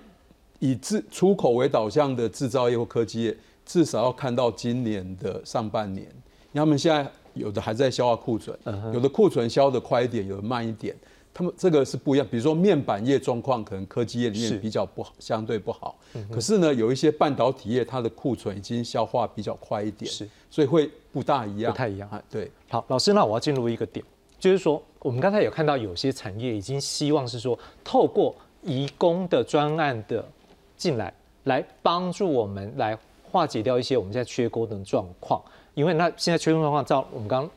[0.59, 6.07] 以制出口为导向的制造业或科技业，至少要看到今年的上半年。
[6.53, 8.57] 他们现在有的还在消化库存，
[8.93, 10.95] 有的库存消的快一点，有的慢一点。
[11.33, 12.25] 他们这个是不一样。
[12.31, 15.99] 比如说面板业状况，可能科技业里面比较不好，相对不好。
[16.31, 22.23] 可是呢，有一些半导体业，它的库存已经消化比较快一点，是，所以会不大一样，不太一样啊。
[22.31, 24.05] 对，好，老师，那我要进入一个点，
[24.39, 30.25] 就是说，我们刚才有看到有些产业已经希望是说，透过移工的专案的
[30.77, 32.97] 进来，来帮助我们来
[33.31, 35.41] 化解掉一些我们现在缺工的状况。
[35.73, 37.49] 因为那现在缺工状况，照我们刚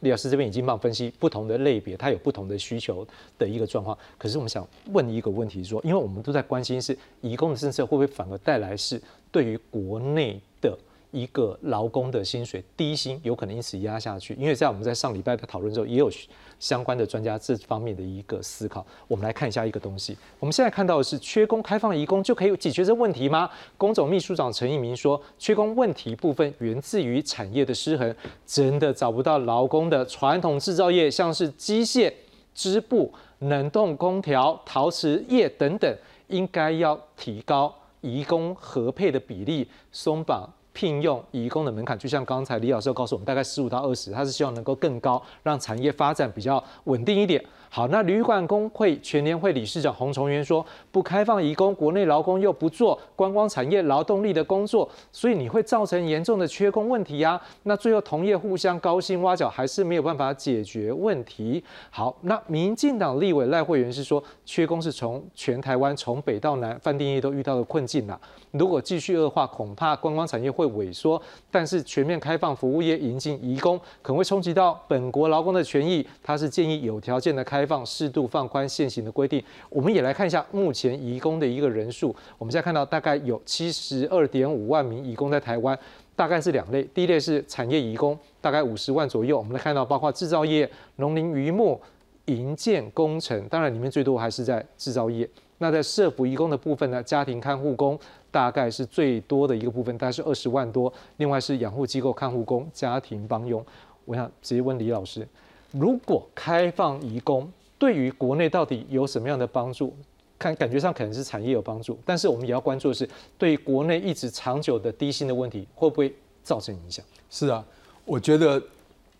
[0.00, 3.06] 李老师这边已经帮分析不同的类别，它有不同的需求
[3.38, 3.96] 的一个状况。
[4.18, 9.00] 可是我们想问一个问题，说，因为我们都在关心是移工的政策会不会反而带来是
[9.30, 10.76] 对于国内的。
[11.14, 16.10] 一个劳工的薪水低薪有可能因此压下去，因为在我们在上礼拜的讨论之后，也有
[16.58, 18.84] 相关的专家这方面的一个思考。
[19.06, 23.48] 我们来看一下一个东西，我们现在看到的是缺工开放移工就可以解决这问题吗？
[23.78, 28.12] 工总秘书长陈一鸣说，缺工问题部分源自于产业的失衡，
[28.44, 32.12] 真的找不到劳工的传统制造业，像是机械、
[32.52, 35.96] 织布、冷冻空调、陶瓷业等等，
[36.26, 40.52] 应该要提高移工合配的比例，松绑。
[40.74, 47.42] 聘用移工的门槛，就像刚才李老师告诉我们，大概十五到二十，他是希望能够更高，让产业发展比较稳定一点。
[47.74, 57.40] 好，那旅馆工会全年会理事长洪崇元说，不开放移工，国内劳工又不做观光产业劳动力的工作，所以你会造成严重的缺工问题啊。
[57.64, 61.64] 那最后同业互相高薪挖角，还是没有办法解决问题。
[61.90, 68.16] 好，那民进党立委赖慧媛是说，缺工是从全台湾从北到南饭店业都遇到的困境啦。
[68.52, 71.20] 如果继续恶化，恐怕观光产业会萎缩。
[71.50, 76.06] 但是全面开放服务业引进移工，可能会冲击到本国劳工的权益。
[76.22, 77.63] 他是建议有条件的开。
[77.64, 82.14] 开放适度放宽现行的规定，我们也来看一下目前移工的一个人数。
[82.36, 85.76] 我们现在看到大概有七十二点五万名移工在台湾。
[86.14, 89.36] 大概是两类，第一类是产业移工，大概五十万左右。
[89.36, 91.80] 我们来看到，包括制造业、农林渔牧、
[92.26, 95.28] 营建工程，当然里面最多还是在制造业。
[95.58, 97.98] 那在社福移工的部分呢，家庭看护工
[98.30, 100.92] 大概是最多的一个部分，大概是二十万多。
[101.16, 103.64] 另外是养护机构看护工、家庭帮佣。
[104.04, 105.26] 我想直接问李老师，
[105.74, 109.94] 如果开放移工，对于国内到底有什么样的帮助？
[110.38, 113.08] 看感觉上可能是产业有帮助，但是我们也要关注的是，
[113.38, 117.04] 对国内一直长久的低薪的问题，会不会造成影响？
[117.30, 117.64] 是啊，
[118.04, 118.62] 我觉得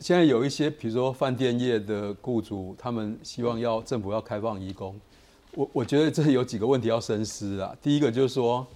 [0.01, 4.95] 现在有一些，比如说饭店业的雇主，他们希望要政府要开放移工。
[5.55, 7.75] 我我觉得这有几个问题要深思啊。
[7.81, 8.67] 第一个就是说，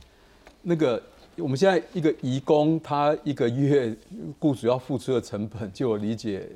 [0.63, 1.03] 那个
[1.41, 3.95] 我们现在一个移工，他一个月
[4.39, 6.49] 雇主要付出的成本，就我理解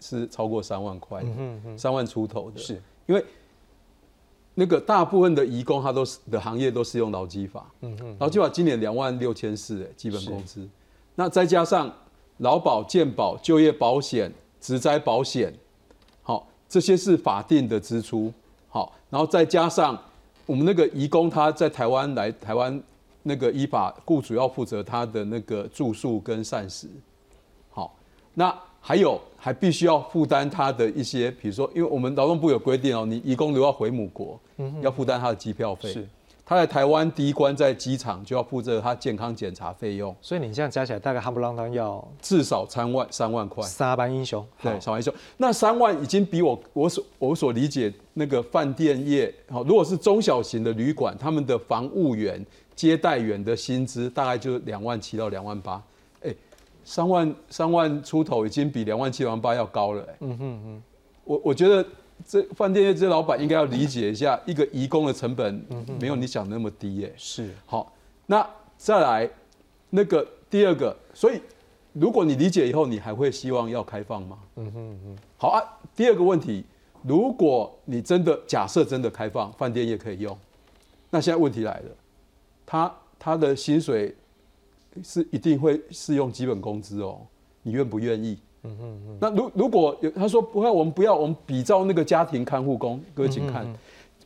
[0.00, 1.24] 是超过三万块，
[1.76, 2.58] 三万出头的。
[2.58, 3.24] 是因为
[4.54, 10.68] 那个大部分的移工，他都是的行业都是用劳基法，嗯嗯，劳基法今年两万六千四，哎，基本工资，
[11.16, 11.92] 那再加上
[12.38, 15.52] 劳保、健保、就业保险、职灾保险，
[16.22, 18.32] 好，这些是法定的支出。
[18.68, 19.96] 好，然后再加上
[20.46, 22.82] 我们那个移工，他在台湾来台湾，
[23.24, 26.86] 那个依法雇主要负责他的那个住宿跟膳食。
[27.70, 27.96] 好，
[28.34, 35.92] 那还有还必须要负担他的一些，比如说，因为我们劳动部有规定哦，你移工留要回母国，嗯要负担他的机票费。
[35.92, 36.08] 是。
[36.46, 43.64] 他在台湾第一关在机场就要负责他健康检查费用，所以你这样加起来大概夯不啷当要至少三万三万块。
[43.64, 45.14] 三班英雄，对，三班英雄。
[45.38, 55.82] 那三万已经比我我所我所理解那个饭店业，好，如果是中小型的旅馆，他们的房务员、接待员的薪资大概就两万七到两万八。
[56.22, 56.34] 哎，
[56.84, 60.02] 三万三万出头已经比两万七两万八要高了。
[60.10, 60.82] 哎，嗯哼哼，
[61.24, 61.86] 我我觉得。
[62.24, 65.52] 这饭店业这些老板应该要理解一下，一个移工的成本
[66.00, 67.12] 没有你想那么低耶。
[67.16, 67.92] 是，好，
[68.24, 69.28] 那再来
[69.90, 71.40] 那个第二个，所以
[71.92, 74.38] 如果你理解以后，你还会希望要开放吗？
[74.54, 75.18] 嗯哼哼。
[75.36, 75.60] 好啊，
[75.96, 76.64] 第二个问题，
[77.02, 80.38] 如果你真的假设真的开放，饭店业可以用，
[81.10, 81.90] 那现在问题来了，
[82.66, 84.14] 他他的薪水
[85.02, 87.18] 是一定会适用基本工资哦，
[87.62, 88.38] 你愿不愿意？
[88.62, 93.66] 嗯嗯嗯，那如如果有他说不要，我们不要，我们比照那个家庭看护工，各位请看，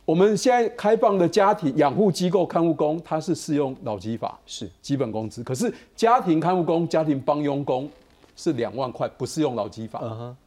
[0.05, 7.89] 我们现在开放的家庭养护机构看护工，它是适用劳基法，是基本工资，可是家庭看护工、家庭帮佣工
[8.37, 9.99] 是两万块，不适用劳基法。
[10.01, 10.37] 嗯哼，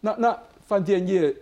[0.00, 1.32] 那那饭店业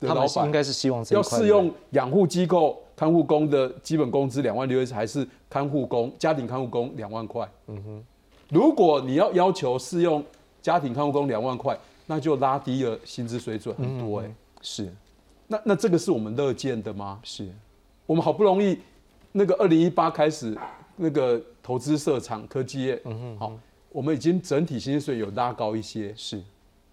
[0.00, 7.48] 的老板应该是希望要适用养护机构看护工的基本工资两万六，还是看护工、家庭看护工两万块？
[7.68, 8.04] 嗯哼，
[8.50, 10.24] 如果你要要求适用。
[10.60, 14.34] 家庭看护工两万块，那就拉低了薪资水准很多哎。
[14.60, 14.92] 是，
[15.46, 17.20] 那那这个是我们乐见的吗？
[17.22, 17.48] 是，
[18.04, 18.76] 我们好不容易
[19.30, 20.58] 那个二零一八开始
[20.96, 23.58] 那个投资设厂科技业，嗯哼，好，
[23.90, 26.12] 我们已经整体薪水有拉高一些。
[26.16, 26.42] 是，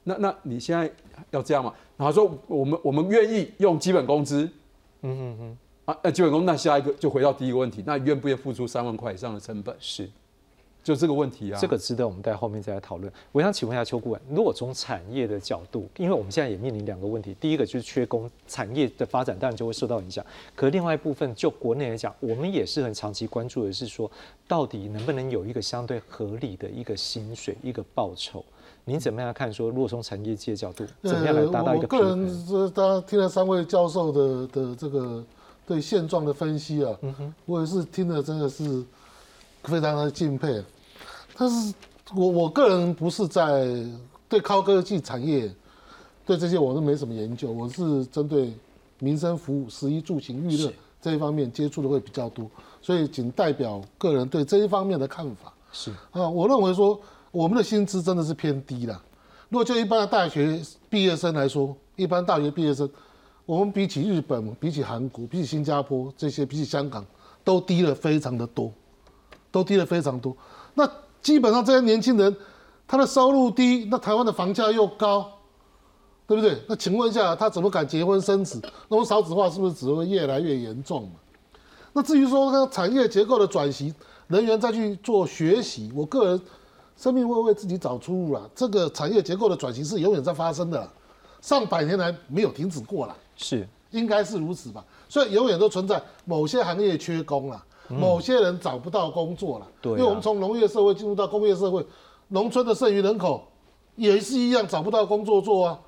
[0.03, 0.89] 那那你现在
[1.31, 1.73] 要这样吗？
[1.97, 4.49] 然后说我们我们愿意用基本工资，
[5.01, 9.75] 嗯哼哼，啊，那基本工那下一个就回到第一个问题，那愿不愿意付出三万块以上的成本？
[9.79, 10.09] 是。
[10.83, 13.11] 就这个问题啊，这个值得我们在后面再来讨论。
[13.31, 20.23] 我想请问一下邱顾问，如果从产业的角度，因为我们现在也面临两个问题，第一个就是缺工，产业的发展当然就会受到影响。
[20.55, 24.09] 可另外一部分，就国内来讲，我们也是很长期关注的是说，
[24.47, 28.45] 到底能不能有一个相对合理的一个薪水、一个报酬？
[28.83, 29.51] 您怎么样看？
[29.51, 32.09] 说如果从产业界角度，怎么样来达到一个平衡？
[32.11, 35.23] 我个人是，当然听了三位教授的的这个
[35.65, 36.95] 对现状的分析啊，
[37.45, 38.83] 我也是听了真的是
[39.63, 40.63] 非常的敬佩。
[41.37, 41.73] 但是，
[42.15, 43.67] 我我个人不是在
[44.29, 45.51] 对高科技产业，
[46.25, 47.51] 对这些我都没什么研究。
[47.51, 48.53] 我是针对
[48.99, 52.49] 民生服务、食衣住行娱乐这一方面接触的会比较多，
[52.81, 55.51] 所以仅代表个人对这一方面的看法。
[55.71, 56.99] 是啊，我认为说
[57.31, 59.01] 我们的薪资真的是偏低了。
[59.49, 62.89] 如果就一般的大学毕业生来说，一般大学毕业生，
[63.45, 67.05] 我们比起日本、比起韩国、比起新加坡这些、比起香港，
[67.43, 68.71] 都低了非常的多，
[69.51, 70.35] 都低了非常多。
[70.73, 70.89] 那
[71.21, 72.35] 基本上这些年轻人，
[72.87, 75.31] 他的收入低，那台湾的房价又高，
[76.25, 76.59] 对不对？
[76.67, 78.59] 那请问一下，他怎么敢结婚生子？
[78.89, 81.11] 那么少子化是不是只会越来越严重嘛？
[81.93, 83.93] 那至于说个产业结构的转型，
[84.27, 86.41] 人员再去做学习，我个人
[86.97, 88.49] 生命会为自己找出路了。
[88.55, 90.91] 这个产业结构的转型是永远在发生的，
[91.41, 94.83] 上百年来没有停止过了，是应该是如此吧？
[95.07, 97.63] 所以永远都存在某些行业缺工了。
[97.87, 101.85] 某些人找不到工作了，因为我们从农业社会进入到工业社会，
[102.29, 103.47] 农村的剩余人口
[103.95, 105.79] 也是一样找不到工作做啊，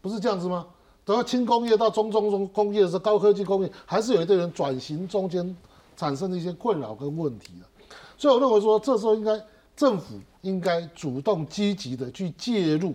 [0.00, 0.66] 不是这样子吗？
[1.04, 5.54] 等到轻工业到中中中工业是高科技工业，还是有一堆人转型中间
[5.94, 7.86] 产生的一些困扰跟问题的。
[8.16, 9.38] 所以我认为说，这时候应该
[9.76, 12.94] 政府应该主动积极的去介入，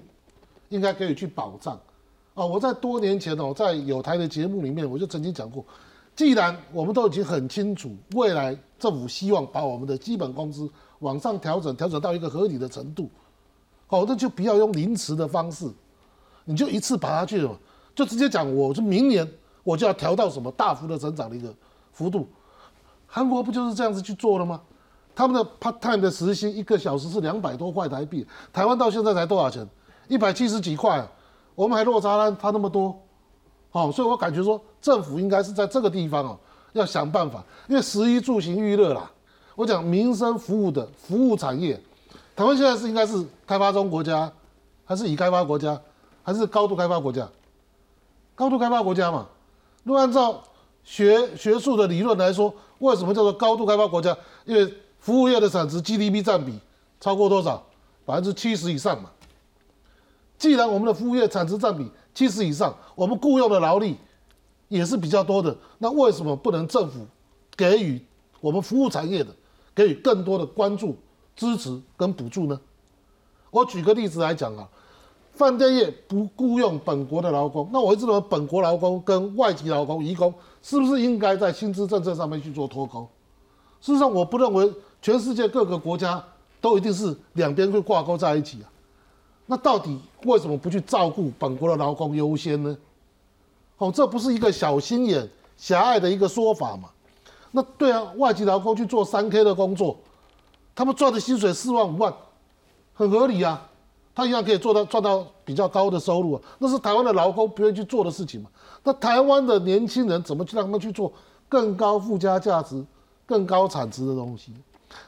[0.70, 1.80] 应该可以去保障。
[2.34, 5.66] 啊，我在多年前哦，在有台的节目里面，我就曾经讲过，
[6.16, 10.70] 既然我们都已经很清楚，未来政府希望把我们的基本工资
[11.00, 13.10] 往上调整，调整到一个合理的程度，
[13.90, 15.70] 哦，那就不要用临时的方式，
[16.46, 17.54] 你就一次把它去了，
[17.94, 19.30] 就直接讲，我是明年
[19.64, 21.54] 我就要调到什么大幅的增长的一个
[21.92, 22.26] 幅度。
[23.08, 24.62] 韩国不就是这样子去做了吗？
[25.14, 29.68] 他们的 part time 的时薪一个小时是两百多块台币，台湾到现在才多少钱？
[30.08, 31.06] 一百七十几块。
[31.62, 33.00] 我们还落差他他那么多，
[33.70, 36.40] 好，所以我感觉说政府应该是在这个地方哦，
[36.74, 39.12] 要想办法，因为食衣住行娱乐啦，
[39.54, 41.80] 我讲民生服务的服务产业，
[42.36, 44.32] 台湾现在是应该是开发中国家，
[44.86, 45.80] 还是已开发国家，
[46.24, 47.30] 还是高度开发国家？
[48.34, 49.28] 高度开发国家嘛，
[49.84, 50.42] 如果按照
[50.84, 54.18] 学学术的理论来说，为什么叫做高度开发国家？
[54.46, 56.60] 因为服务业的产值 GDP 占比
[57.00, 57.62] 超过多少？
[58.04, 59.12] 百分之七十以上嘛。
[60.42, 63.96] 既然我们的服务业产值占比七十以上，我们雇佣的劳力
[64.70, 67.06] 也是比较多的，那为什么不能政府
[67.56, 68.04] 给予
[68.40, 69.30] 我们服务产业的
[69.76, 70.98] 给予更多的关注、
[71.36, 72.60] 支持跟补助呢？
[73.52, 74.68] 我举个例子来讲啊，
[75.36, 80.34] 饭店业不雇佣本国的劳工，那我一直认为本国劳工跟外籍劳工、移工
[80.64, 83.08] 是不是应该在薪资政策上面去做脱钩？
[83.80, 84.74] 事实上，我不认为
[85.04, 86.24] 全世界各个国家
[86.60, 88.71] 都一定是两边会挂钩在一起啊。
[89.48, 92.78] 那到底为什么不去照顾本国的劳工优先呢？
[93.78, 95.28] 哦，这不是一个小心眼、
[95.58, 96.90] 狭隘的一个说法嘛？
[97.52, 99.98] 那对啊，外籍劳工去做三 K 的工作，
[100.74, 102.14] 他们赚的薪水四万五万，
[102.94, 103.68] 很合理啊，
[104.16, 106.42] 他一样可以做到赚到比较高的收入啊。
[106.60, 108.50] 那是台湾的劳工不愿意去做的事情嘛？
[108.84, 111.12] 那台湾的年轻人怎么去让他们去做
[111.50, 112.82] 更高附加价值、
[113.26, 114.54] 更高产值的东西？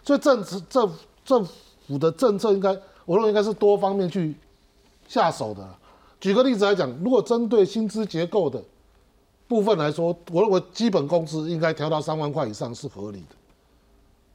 [0.04, 0.92] 所以政治政
[1.24, 1.48] 政
[1.88, 2.76] 府的政策应该。
[3.06, 4.34] 我认为应该是多方面去
[5.08, 5.68] 下手的。
[6.20, 8.64] 举个例子来讲，如果针对薪资结构的
[9.47, 13.36] 部分来说，我认为基本工资应该调到三万块以上是合理的。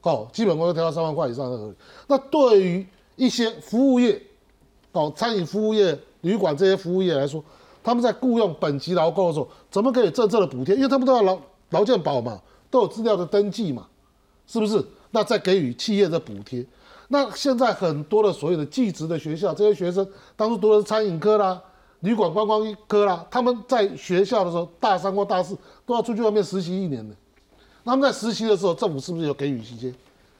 [0.02, 1.74] 哦，基本工资调到三万块以上是合理。
[2.06, 4.20] 那对于一些服务业，
[4.92, 7.42] 哦，餐饮服务业、旅馆这些服务业来说，
[7.82, 10.74] 他们在雇佣本级劳工的时候，怎么可以政策的补贴？
[10.76, 11.38] 因为他们都要劳
[11.70, 12.40] 劳健保嘛，
[12.70, 13.86] 都有资料的登记嘛，
[14.46, 14.84] 是不是？
[15.10, 16.64] 那再给予企业的补贴。
[17.08, 20.06] 那现在很多的所有的技职的学校，这些学生
[20.36, 21.60] 当初读的是餐饮科啦、
[22.00, 25.56] 旅馆观光科啦，他们在学校的时候，大三或大四
[25.86, 27.14] 都要出去外面实习一年的。
[27.82, 29.92] 那么在实习的时候，政府是不是有给予一些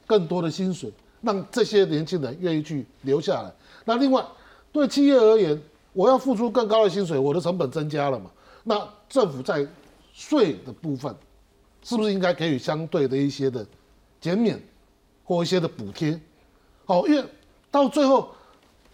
[0.05, 0.91] 更多的薪水，
[1.21, 3.51] 让这些年轻人愿意去留下来？
[3.85, 4.23] 那另外，
[4.71, 5.59] 对企业而言，
[5.93, 8.29] 我要付出更高的薪水，我的成本增加了嘛？
[8.63, 9.65] 那政府在
[10.13, 11.15] 税的部分，
[11.81, 13.65] 是不是应该给予相对的一些的
[14.21, 14.61] 减免
[15.23, 16.19] 或一些的补贴？
[16.89, 17.23] 哦，因为
[17.69, 18.27] 到最后，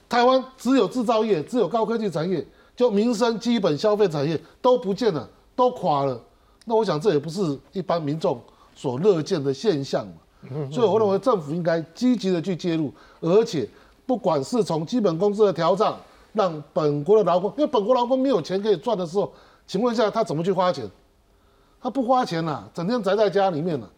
[0.09, 5.25] 台湾只有制造业，只有高科技产业，就民生基本消费产业都不见了，
[5.55, 6.21] 都垮了。
[6.65, 8.37] 那我想这也不是一般民众
[8.75, 10.13] 所乐见的现象嘛。
[10.69, 13.65] 所以我认为政府应该积极的去介入，而且
[14.05, 15.95] 不管是从基本工资的调整，
[16.33, 19.31] 让本国的劳工，因为本国劳工没有钱可以赚的时候，
[19.65, 20.85] 请问一下他怎么去花钱？
[21.81, 23.89] 他不花钱呐，整天宅在家里面了，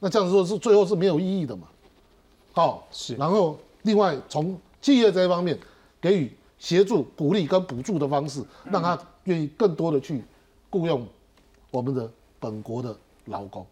[0.00, 1.66] 那这样子说是最后是没有意义的嘛。
[2.56, 5.58] 好是，然后另外从企业这一方面
[6.00, 10.24] 给予协助、鼓励跟补助的方式，让他愿意更多的去
[10.70, 11.06] 雇佣
[11.70, 12.96] 我们的本国的
[13.26, 13.66] 劳工。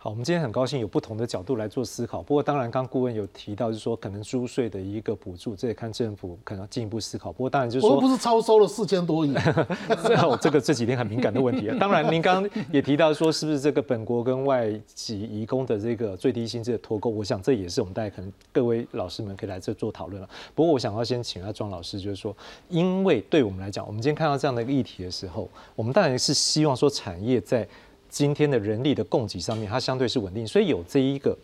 [0.00, 2.22] 好，我们今天很高兴有不同的角度来做思考。
[2.22, 7.32] 不过，当然，刚顾问有提到，就是说可能租税的一个补助，这也看政府可能要进一步思考。
[7.32, 9.34] 不过，当然就是说，我不是超收了四千多亿，
[10.40, 11.76] 这个这几天很敏感的问题啊。
[11.80, 17.10] 当然，您刚刚也提到说，是不是这个本国跟外籍移工的这个最低薪资的脱钩？
[17.10, 20.30] 我想这也是我们大家可能各位老师们可以来这做讨论了。
[20.54, 22.32] 不过，我想要先请阿庄老师，就是说，
[22.68, 27.66] 因为对我们来讲，我们今天看到这样的一个议题的时候，我们当然是希望说产业在。
[28.08, 31.36] 今天的人力的供给上面，它相对是稳定，所以有这一个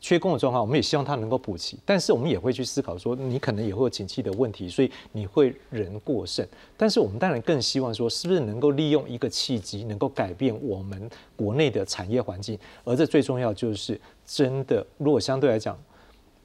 [0.00, 1.78] 缺工的状况，我们也希望它能够补齐。
[1.84, 6.46] 但是我们也会去思考说，你可能也会有景气的问题，所以你会人过剩。
[6.76, 12.58] 但是我们当然更希望说，是不是能够利用一个契机，能够改变我们国内的产业环境？
[12.84, 15.76] 而这最重要就是真的，如果相对来讲，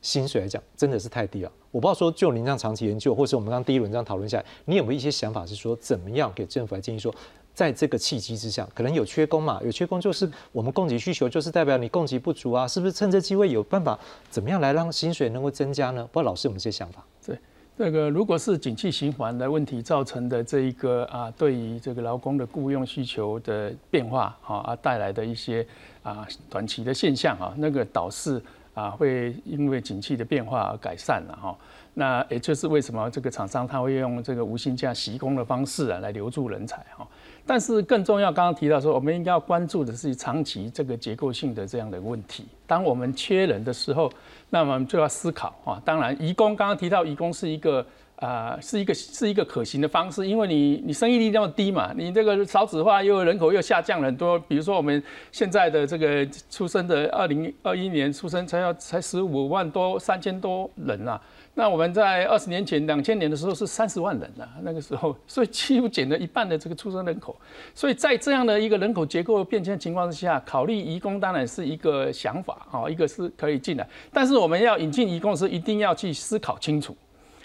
[0.01, 1.51] 薪水来讲真的是太低了。
[1.71, 7.13] 我不知道说，就您这样长期研究，或是我们刚第一轮这样讨论下来，你有没有一些想法是说，怎么样给政府来建议说？
[7.53, 9.59] 在这个契机之下，可能有缺工嘛？
[9.63, 12.91] 有缺工就是我们供给需求，就是代表你供给不足啊，是不是？
[12.91, 13.97] 趁这机会有办法
[14.29, 16.07] 怎么样来让薪水能够增加呢？
[16.11, 17.05] 不知道老师有没有这些想法？
[17.25, 17.37] 对，
[17.77, 25.65] 这个如果是景气循环的问题造成的这一个啊，对于这个劳工的雇佣需求的变化啊，而带来的一些
[26.01, 28.41] 啊短期的现象啊，那个导致
[28.73, 31.55] 啊会因为景气的变化而改善了哈。
[31.95, 37.07] 那也就是为什么这个厂商他会用这个无薪假习工的方式啊来留住人才哈。
[37.45, 42.45] 但是更重要，刚刚提到说，我们应该要关注的是长期这个结构性的这样的问题。
[42.65, 44.09] 当我们缺人的时候，
[44.49, 45.81] 那么就要思考啊。
[45.83, 47.85] 当然，移工刚刚提到，移工是一个
[48.23, 54.39] 啊，是一个是一个可行的方式，因为你你生育率那么低嘛，你这个少子化又人口又下降了很多。
[54.39, 61.21] 比如说我们现在的这个出生的二零二一年出生才要才十五万多三千多人啊。
[61.55, 67.35] 那我们在二十年前，两千年的时候是三十万人啊，那个时候，所以几乎减了一半的这个出生人口。
[67.75, 73.87] 所以在这样的一个人口结构变迁情况之下，考虑移工当然是一个想法啊，一个是可以进来。
[74.11, 76.95] 但是我们要引进移工时，一定要去思考清楚，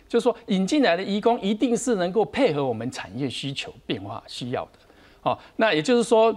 [0.08, 4.70] 就是说引进来的移工一定是能够配合我们产业需求变化需要的。
[5.20, 6.34] 好，那也就是说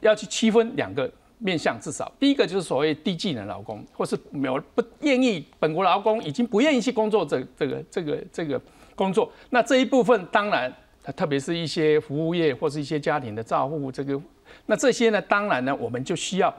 [0.00, 1.10] 要去区分两个。
[1.42, 8.60] 面向至少第一个就是所谓低技能劳工，或是没有不愿意本国劳工已经不愿意去工作这这个这个这个
[8.94, 10.70] 工作，那这一部分当然，
[11.16, 14.20] 特别是一些服务业或是一些家庭的照护这个，
[14.66, 16.54] 那这些呢，当然呢，我们就需要。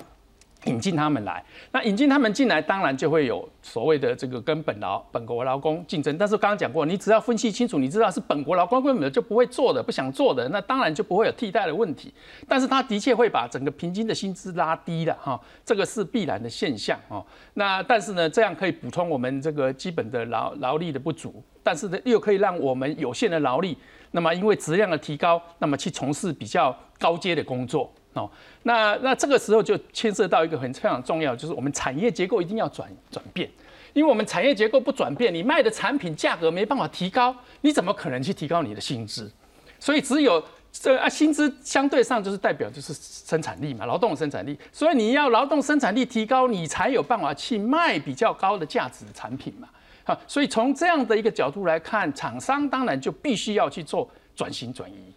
[0.66, 6.16] 引进他们来，那引进他们进来，当然就会有所谓的这个跟本劳本国劳工竞争。
[6.20, 12.14] 但是刚刚讲过，你只要分析清楚，你知道是本国劳工根本就不会做的，不想做的，那当然就不会有替代的问题。
[12.48, 17.26] 但是他的确会把整个平均的薪资拉低了哈，这个是必然的现象哦。
[17.56, 23.76] 那但是呢，这样可以补充我们这个基本的劳劳力的不足，但是呢，又可以让我们有限的劳力，
[24.12, 27.92] 那么因为质量的提高，那么去从事比较高阶的工作。
[28.14, 28.30] 哦，
[28.64, 33.50] 那那这个时候就牵涉到一个很非常重要，就是我们产业结构一定要转转变，
[33.94, 39.32] 因为我们产业结构不转变，你卖的产品价格没办法提高，你怎么可能去提高你的薪资？
[39.80, 49.70] 所以只有这啊薪资相对上就是代表就是生产力嘛，劳动生产力，所以你要劳动生产力提高，你才有办法去卖比较高的价值的产品嘛。
[50.04, 55.14] 好，所以从这样的一个角度来看，厂商当然就必须要去做转型转移。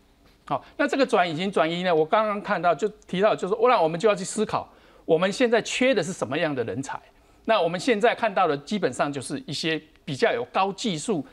[0.46, 1.94] 好，那这个转型转移呢？
[1.94, 4.68] 我刚刚看到就提到，就是那我们就要去思考，
[5.04, 7.00] 我们现在缺的是什么样的人才？
[7.46, 11.24] 那我们现在看到的基本上就是一些比较有高技术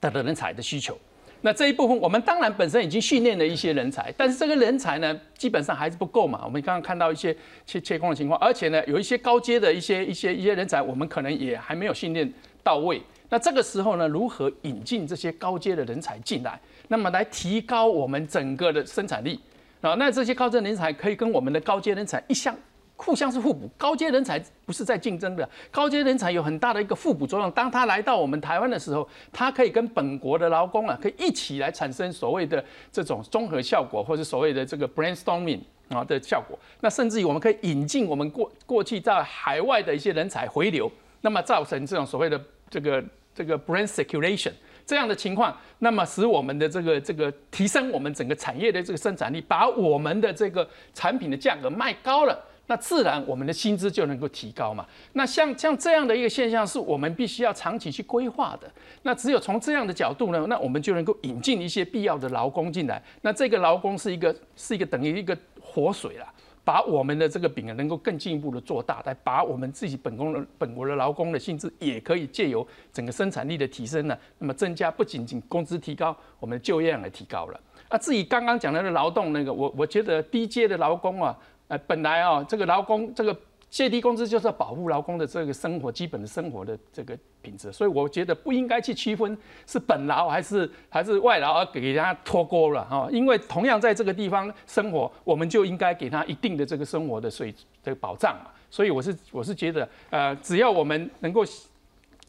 [0.00, 0.96] 的人才的需求。
[1.42, 6.42] 那这一部分我们当然本身已经训练了一些人才，但是这个人才呢，基本上还是不够嘛。
[6.44, 12.30] 我们刚刚看到一些切切工的情况，而且呢，有一些高阶的一些一些一些人才，我们可能也还没有训练
[12.62, 13.00] 到位。
[13.30, 16.60] 那这个时候呢，如何引进这些高阶的人才进来？
[16.92, 19.38] 那么来提高我们整个的生产力
[19.80, 22.52] 啊，那这些高阶人才可以跟我们的高阶人才一相
[22.96, 23.70] 互相是互补。
[23.78, 27.48] 高阶人才不是在竞争的，高阶人才有很大的一个互补作用。
[27.52, 36.58] 当他来到我们台湾的时候，他可以跟本国的劳工啊，可以一起来产生所谓的这种综合效果，或者所谓的这个 brainstorming 啊的效果。
[36.80, 42.38] 那甚至于我们可以引进我们过过去在海外的一些人才回流，那么造成这种所谓的
[42.68, 43.02] 这个
[43.34, 44.52] 这个 brain circulation。
[44.90, 52.36] 这样的情况，那么使我们的这个这个提升我们整个产业的这个生产力，把我们的这个产品的价格卖高了，
[52.66, 54.84] 那自然我们的薪资就能够提高嘛。
[55.12, 58.68] 那像像这样的一个现象，是我们必须要长期去规划的。
[59.02, 63.00] 那只有从这样的角度呢，那我们就能够引进一些必要的劳工进来。
[63.22, 66.26] 那这个劳工是一个是一个等于一个活水了。
[66.64, 77.60] 把我们的这个饼啊，能够更进一步的做大，来把我们自己本工的本国的劳工的薪资，也可以借由整个生产力的提升呢，那么增加不仅仅工资提高，我们的就业量也提高了。
[77.88, 81.36] 啊，至于刚刚讲的劳动那个，我我觉得低阶的劳工啊，
[81.68, 83.36] 呃，本来啊，这个劳工这个。
[83.70, 97.54] 最低工资就是要保护劳工的这个生活基本的生活的这个品质，所以我觉得不应该去区分是本劳还是还是外劳而给人家脱钩了哈，因为同样在这个地方生活，我们就应该给他一定的这个生活的水
[97.84, 98.50] 的保障嘛。
[98.68, 101.44] 所以我是我是觉得，呃，只要我们能够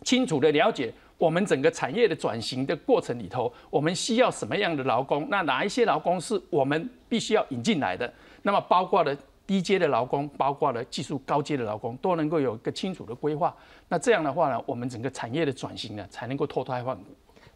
[0.03, 8.13] 清楚的了解我们整个产业的转型的过程里头，我们需要什么样的劳工，那哪一些劳工是我们必须要引进来的，
[8.43, 9.17] 那么包括了。
[9.51, 13.53] 低阶的劳工，包括了技术高阶的劳工，都能够有一个清楚的规划。
[13.89, 17.03] 那这样的话呢，我们整个产业的转型呢，才能够脱胎换骨。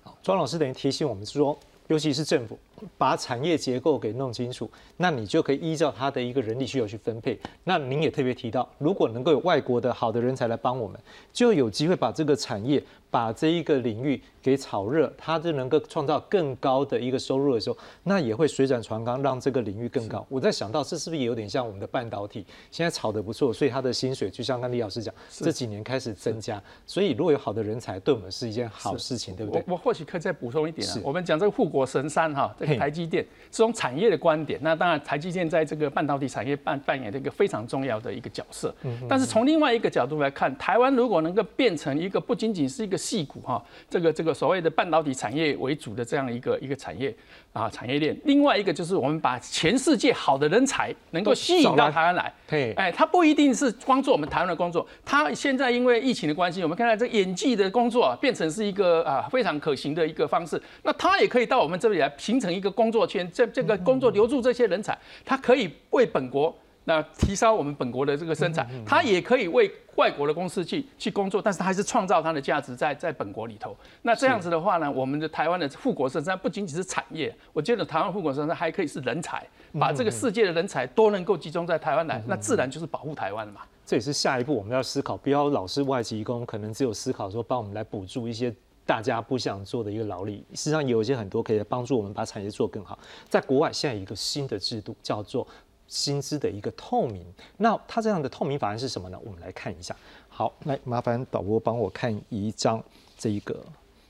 [0.04, 2.60] 好，庄老师等于提醒我们说，尤其是政府
[2.98, 7.40] 把产业结构给弄清楚，那你就可以依照他的一个人力需求去分配。
[7.64, 11.00] 那您也特别提到，如果能够有外国的好的人才来帮我们，
[11.32, 14.22] 就有机会把这个产业，把这一个领域。
[14.46, 20.24] 给炒热，它就能够创造更高的一个收入的时候，那也会水涨船高，让这个领域更高。
[20.30, 26.62] 我在想到，这是不是也有点像我们的半导体，现在炒得不错，所以它的薪水就像刚李老师讲，这几年开始增加。
[26.86, 29.64] 所以如果有好的人才，对我们是一件好事情，对不对？
[29.66, 34.60] 我我或许可以再补充一点啊，我们讲这个护国神山哈，这个台积电，是从产业的观点。
[34.62, 38.72] 那当然，台积电在这个半导体产业扮扮演这个非常重要的一个角色。
[39.10, 47.16] 但是从另外一个角度来看，台湾如果能够变成一个不仅仅是一个细股哈，这个这个所谓的半导体产业为主的这样一个一个产业
[47.54, 52.34] 啊产业链，另外一个就是我们把全世界好的人才能够吸引到台湾来。
[52.48, 60.62] 对哎，他不一定是光做我们台湾的工作，他现在因为疫情的关系，我们看到这演技的工作变成是一个啊非常可行的一个方式。
[60.84, 73.76] 那他也可以到我们这里来形成一个工作圈，这这个工作留住这些人才，他可以为本国那提高我们本国的这个生产，它也可以为外国的公司去去工作，但是它还是创造它的价值在在本国里头。
[74.04, 79.46] 那这样子的话呢，我们的台湾的富国深山不仅仅是产业，我觉得台湾富国深山还可以是人才，
[79.80, 83.62] 把这个世界的人才都能够集中在台湾来，那自然就是保护台湾嘛。
[83.86, 88.54] 这也是下一步我们要思考，不要老是外籍工，可能只有思考说帮我们来补助一些
[88.86, 90.46] 大家不想做的一个劳力。
[90.54, 92.98] 事实上有一些很多可以帮助我们把产业做更好。
[93.30, 95.48] 在国外现在有一个新的制度叫做。
[95.88, 97.26] 薪资的一个透明，
[97.58, 99.20] 那它这样的透明法案是什么呢？
[99.24, 99.96] 我们来看一下。
[100.28, 102.84] 好，来麻烦导播帮我看一张
[103.18, 103.64] 这一个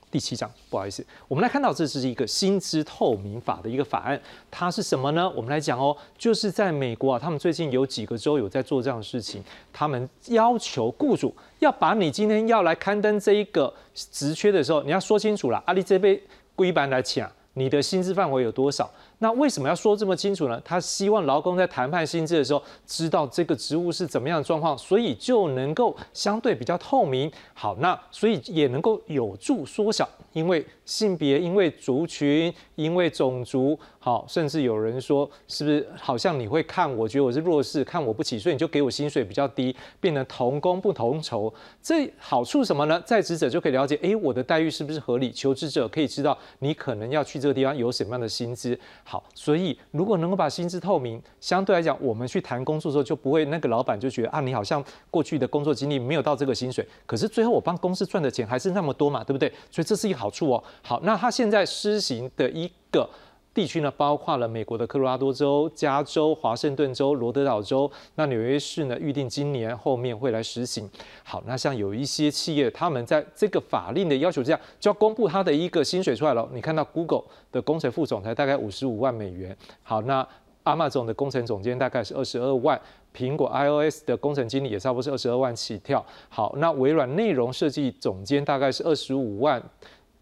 [0.10, 4.20] 第七章，不好意思，我们来看到这是一个薪资透明法的一个法案，
[4.50, 5.30] 它是什么呢？
[5.36, 16.20] 我们来讲哦，就是在美国啊，他们最近有几个州有在做这样的事情，他们要求雇主要把你今天要来刊登这一个职缺的时候，你要说清楚了，阿里这边
[16.56, 18.90] 规班来抢，你的薪资范围有多少？
[19.20, 20.62] 那为什么要说这么清楚呢？
[20.66, 27.32] 他希望劳工在谈判薪资的时候，知道这个职务是怎么样的状况，所以就能够相对比较透明。
[27.54, 41.52] 好，那所以也能够有助缩小，因为性别、因为族群、因为种族，好，甚至有人说，是不是好像你会看，我觉得我是弱势，看我不起，所以你就给我薪水比较低，变成同工不同酬。
[41.82, 43.02] 这好处什么呢？
[43.06, 45.32] 在职者就可以了解，哎，我的待遇是不是合理？
[45.32, 48.78] 求职者可以知道你可能要去这个地方有什么样的薪资。
[49.08, 59.48] 好，所以如果能够把薪资透明，相对来讲，我们去谈工作的时候就不会那个老板就觉得啊，你好像过去的工作经历没有到这个薪水，可是最后我帮公司赚的钱还是那么多嘛，对不对？
[59.70, 60.64] 所以这是一个好处哦。
[60.82, 63.08] 好，那他现在施行的一个。
[63.56, 67.90] 地区呢，包括了美国的科罗拉多州、加州、华盛顿州、罗德岛州。
[68.16, 70.90] 那纽约市呢，预定今年后面会来实行。
[71.24, 76.46] 好，那像有一些企业，他们在这个法令的要求之下，就要公布他的一个薪水出来了。
[76.52, 79.56] 你看到 Google 的工程副总裁大概五十五万美元。
[79.84, 80.28] 好，那
[80.64, 82.78] 阿玛总的工程总监大概是二十二万，
[83.16, 86.06] 苹果 iOS 的工程经理也差不多是二十二万起跳。
[86.28, 89.64] 好，那微软内容设计总监大概是二十五万。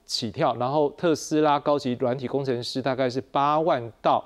[0.05, 4.23] 起跳，然后特斯拉高级软体工程师大概是八万到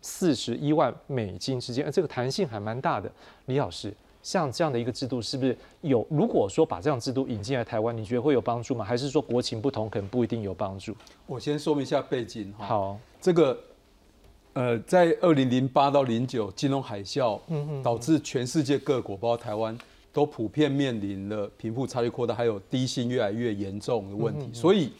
[0.00, 3.10] 四十一万美金之间，这个弹性还蛮大的。
[3.46, 6.04] 李老师，像这样的一个制度，是不是有？
[6.10, 8.84] 如果说把这样制度引进来台湾，你觉得会有帮助吗？
[8.84, 10.94] 还是说国情不同，可能不一定有帮助？
[11.26, 12.66] 我先说明一下背景哈。
[12.66, 13.58] 好，这个
[14.54, 19.76] 呃，在二零零八到零九金融海啸，嗯嗯，导致全世界各国，包括台湾，
[20.12, 24.90] 都普遍面临了贫富差距扩大，还有低薪越来越严重的问题，所以。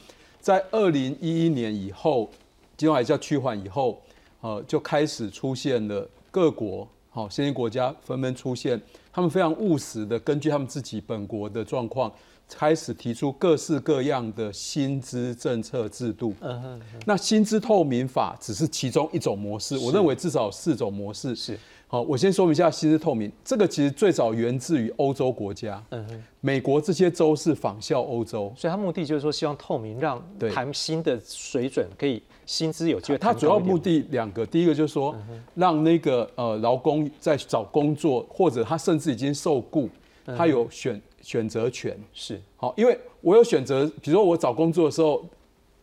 [0.40, 2.28] 在二零一一年以后，
[2.76, 4.02] 金融海啸趋缓以后，
[4.40, 8.82] 呃，就开始出现了各国，好，先进国家纷纷出现，
[9.12, 12.12] 他们非常务实的，根据他们自己本国的状况，
[12.48, 16.34] 开始提出各式各样的薪资政策制度。
[16.40, 16.82] 嗯哼。
[17.06, 21.36] 那薪资透明法只是其中一种模式，我认为至少四种模式。
[21.36, 21.56] 是。
[21.92, 23.30] 好，我先说明一下薪资透明。
[23.44, 30.18] 这个其实最早源自于欧洲国家，嗯哼，美国这些州是仿效欧洲，所以它目的就是说希望透明，让
[30.50, 33.18] 谈薪的水准可以薪资有机会。
[33.18, 35.14] 它主要目的两个，第一个就是说
[35.54, 39.86] 让那个呃劳工在找工作或者他甚至已经受雇，
[40.24, 41.94] 他有选选择权。
[42.14, 45.22] 是好，因为我有选择，比如说我找工作的时候，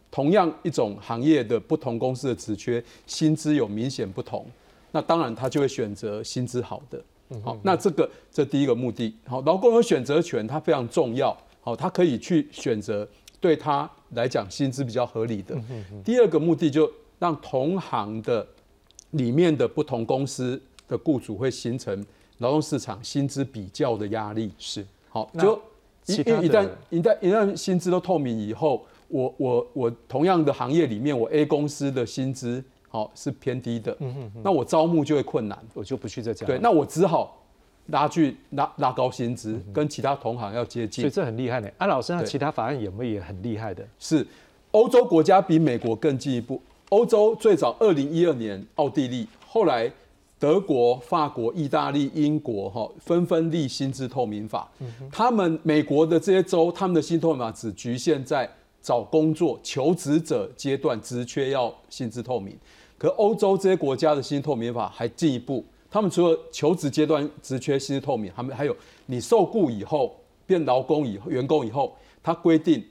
[0.10, 4.43] 同样一种行业的不同公司的职缺，薪资有明显不同。
[4.91, 7.01] 那当然，他就会选择薪资好的。
[7.43, 11.35] 好，那这个这第一个目的，好，劳工有选择权，它非常重要。
[11.61, 13.07] 好，他可以去选择
[13.39, 15.55] 对他来讲薪资比较合理的。
[16.03, 18.47] 第二个目的，就让同行的
[19.11, 22.03] 里面的不同公司的雇主会形成
[22.39, 24.51] 劳动市场薪资比较的压力。
[24.57, 25.55] 是，好，就
[26.07, 32.63] 一一旦一旦一旦薪资都透明以后，我我我同样的行业里面，我 A 公司的薪资。
[32.89, 33.95] 好是偏低的，
[34.43, 36.45] 那我招募就会困难，我就不去这家。
[36.45, 37.41] 对，那我只好
[37.87, 41.03] 拉去拉拉高薪资，跟其他同行要接近。
[41.03, 41.69] 所以这很厉害呢。
[41.77, 43.87] 安老师，那其他法案有没有也很厉害的？
[43.99, 44.25] 是，
[44.71, 46.61] 欧洲国家比美国更进一步。
[46.89, 49.91] 欧洲最早二零一二年，奥地利，后来
[50.39, 54.67] 德国、法国、意大利、英国，哈，纷纷立薪资透明法。
[55.11, 58.49] 他们美国的这些州，他们的薪透明法只局限在
[58.81, 62.57] 找工作求职者阶段职缺要薪资透明，
[62.99, 68.75] 可欧洲这些国家的薪资透明法还进一步，他们除了求职阶段职缺薪资透明，他们还有
[69.07, 72.85] 你受雇以后变劳工以员工以后，他规定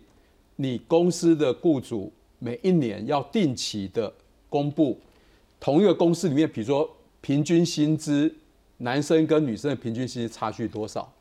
[0.57, 4.13] 你公司的雇主每一年要定期的
[4.49, 4.99] 公布
[5.61, 6.89] 同一个公司里面，比如说
[7.21, 8.35] 平均薪资，
[8.79, 11.13] 男生跟女生的平均薪资差距多少。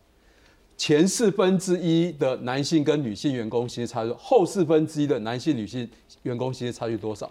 [0.77, 5.89] 前四分之一的男性跟女性员工薪资差距，后四分之一的男性、女性
[6.21, 7.29] 员工薪资差距多少？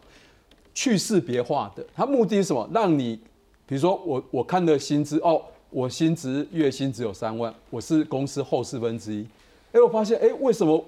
[0.77, 2.68] 去识别化的，它目的是什么？
[2.70, 3.18] 让你，
[3.66, 9.27] 比如说我我看的薪资哦，我薪资月薪只有三万，我是公司后四分之一，
[9.72, 10.85] 哎，我发现哎，为什么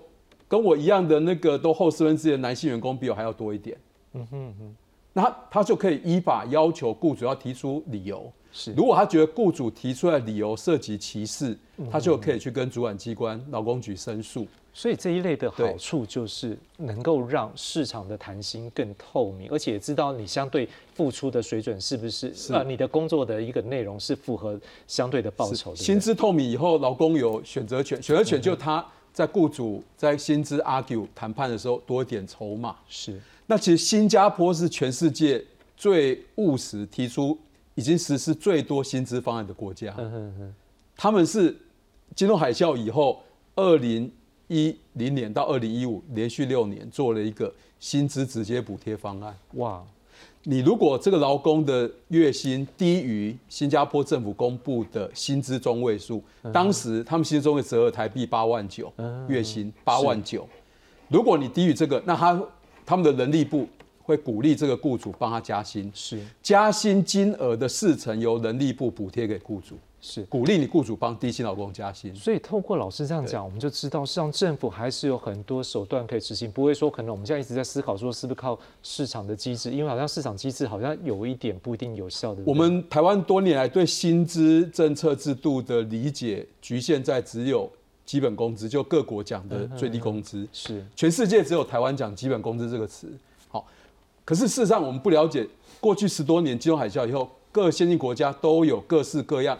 [0.47, 3.75] 跟我一样的那个都后四分之一的男性员工比我还要多一点？
[4.13, 4.77] 嗯哼哼，
[5.15, 8.31] 那他就可以依法要求雇主要提出理由。
[8.53, 11.57] 是，如果他觉得雇主提出来理由涉及歧视，
[11.91, 14.47] 他就可以去跟主管机关劳工局申诉。
[14.79, 22.63] 所以这一类的好处就是能够让市场的弹性更透明，而且知道你相对付出的水准是不是啊？
[22.63, 24.57] 你的工作的一个内容是符合
[24.87, 25.77] 相对的报酬的。
[25.77, 32.77] 薪资透明以后，劳工有选择权，选择权就他在雇主在薪资 argue 谈判的时候多一点筹码。
[32.89, 33.21] 是。
[33.47, 35.45] 那其实新加坡是全世界
[35.77, 37.37] 最务实提出。
[37.75, 39.95] 已经实施最多薪资方案的国家，
[40.97, 41.57] 他们是
[42.17, 43.23] 金融海啸以后，
[43.55, 44.11] 二零
[44.49, 49.35] 一零年到二零一五连续六年做了一个薪资直接补贴方案。
[49.55, 49.83] 哇，
[50.43, 56.23] 你如果这个劳工的月薪低于新加坡政府公布的薪资中位数，
[56.53, 58.93] 当时他们薪资中位折合台币八万九，
[59.29, 60.49] 月薪八万九。
[61.09, 62.43] 如果你低于这个，那他
[62.85, 63.69] 他们的人力部。
[64.09, 72.15] 会鼓励这个雇主帮他加薪，是加薪金额的四成由人力部补贴给雇主，是鼓励你雇主帮低薪劳工加薪。
[72.15, 82.43] 所以透过老师这样讲，我们就知道，实际上政府还是有很多手段可以执行，不会说可能我们现在一直在思考说是不是靠市场的机制，因为好像市场机制好像有一点不一定有效的。
[82.47, 87.71] 我们台湾多年来对薪资政策制度的理解局限在只有
[88.07, 93.09] 基本工资，就各国讲的最低工资，是全世界只有台湾讲基本工资这个词。
[93.49, 93.67] 好
[94.25, 95.47] 可是事实上，我们不了解
[95.81, 99.59] 过去十多年金融海啸以后，各先进国家都有各式各样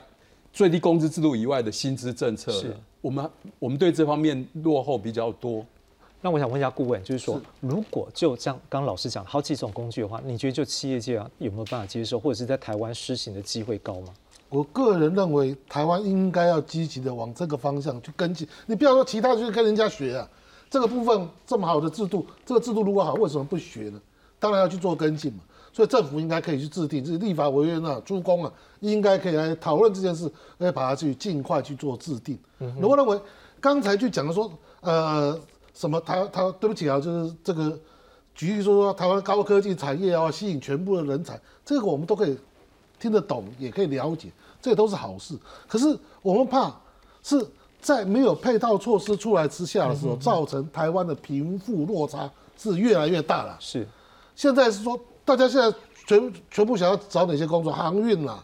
[0.53, 2.53] 最低工资制度以外的薪资政策。
[2.53, 5.65] 是，我们我们对这方面落后比较多。
[6.21, 14.13] 那我想问一下顾问，就是说，如果就像刚老师讲好几种工具的话，你觉得就企业界啊有没有办法接受，或者是在台湾施行的机会高吗？
[14.49, 18.49] 我个人认为，台湾应该要积极的往这个方向去跟进。
[18.67, 20.29] 你不要说其他去跟人家学啊，
[20.69, 24.01] 这个部分这么好的制度，这个制度如果好，为什么不学呢？
[24.41, 25.41] 当然要去做跟进嘛，
[25.79, 32.37] 所以政府应该可以去制定，这是立法委员啊、诸公啊，应该可以来讨论这件事，来把它去尽快去做制定。
[32.81, 33.17] 如果认为
[33.61, 34.51] 刚才去讲的说，
[34.81, 35.39] 呃，
[35.73, 37.79] 什么台台对不起啊，就是这个
[38.35, 42.37] 举例说说台湾高科技产业啊，吸引全部的人才，这个我们都可以
[42.99, 45.39] 听得懂，也可以了解，这都是好事。
[45.69, 46.75] 可是我们怕
[47.23, 47.41] 是
[47.81, 53.57] 在没有配套措施出来之下的时候，造成台湾的贫富落差是越来越大了。
[53.61, 53.87] 是。
[54.35, 54.99] 现在是说，
[55.29, 55.71] 大家现在
[56.07, 57.71] 全全部想要找哪些工作？
[57.71, 58.43] 航运啦，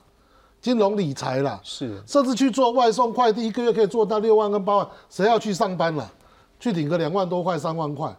[0.61, 6.13] 金融理财啦，是，甚至去做外送快递，一个月可以做到六万跟八万，谁要去上班了？
[6.61, 8.15] 去领个两万多块、三万块，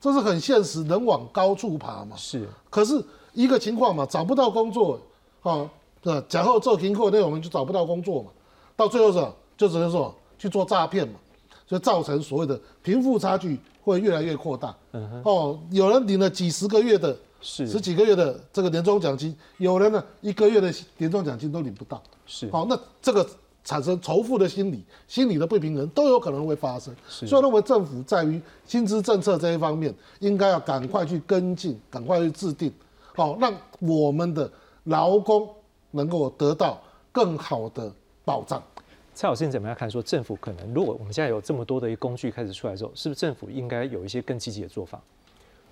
[0.00, 2.16] 这是很现实，人往高处爬嘛。
[2.16, 3.04] 是，可是
[3.34, 4.98] 一个情况嘛，找不到工作，
[5.42, 5.68] 啊，
[6.00, 8.30] 对，假后做停课那我们就找不到工作嘛，
[8.74, 9.22] 到最后是
[9.58, 11.20] 就只能说去做诈骗嘛，
[11.68, 13.60] 所以造成所谓的贫富差距。
[13.86, 14.74] 会越来越扩大。
[14.90, 22.02] 嗯哼哦，有人领了几十个月的、十几个月的这个年终奖金，有人呢一个月的年终奖金都领不到。
[22.26, 23.24] 是，好，那这个
[23.62, 26.94] 产生仇富的心理、心理的不平衡都有可能会发生。
[27.08, 32.72] 所以认为政府在于薪资政策这一方面，应该要赶快去跟进，赶快去制定，
[33.14, 34.50] 好，让我们的
[34.84, 35.48] 劳工
[35.92, 36.82] 能够得到
[37.12, 37.92] 更好的
[38.24, 38.62] 保障。
[39.14, 39.90] 蔡老师，你怎么样看？
[39.90, 45.00] 说政府可能，如果我们现在有这么多的一个工具开始出来之后，是不是政府应该有一些更积极的做法？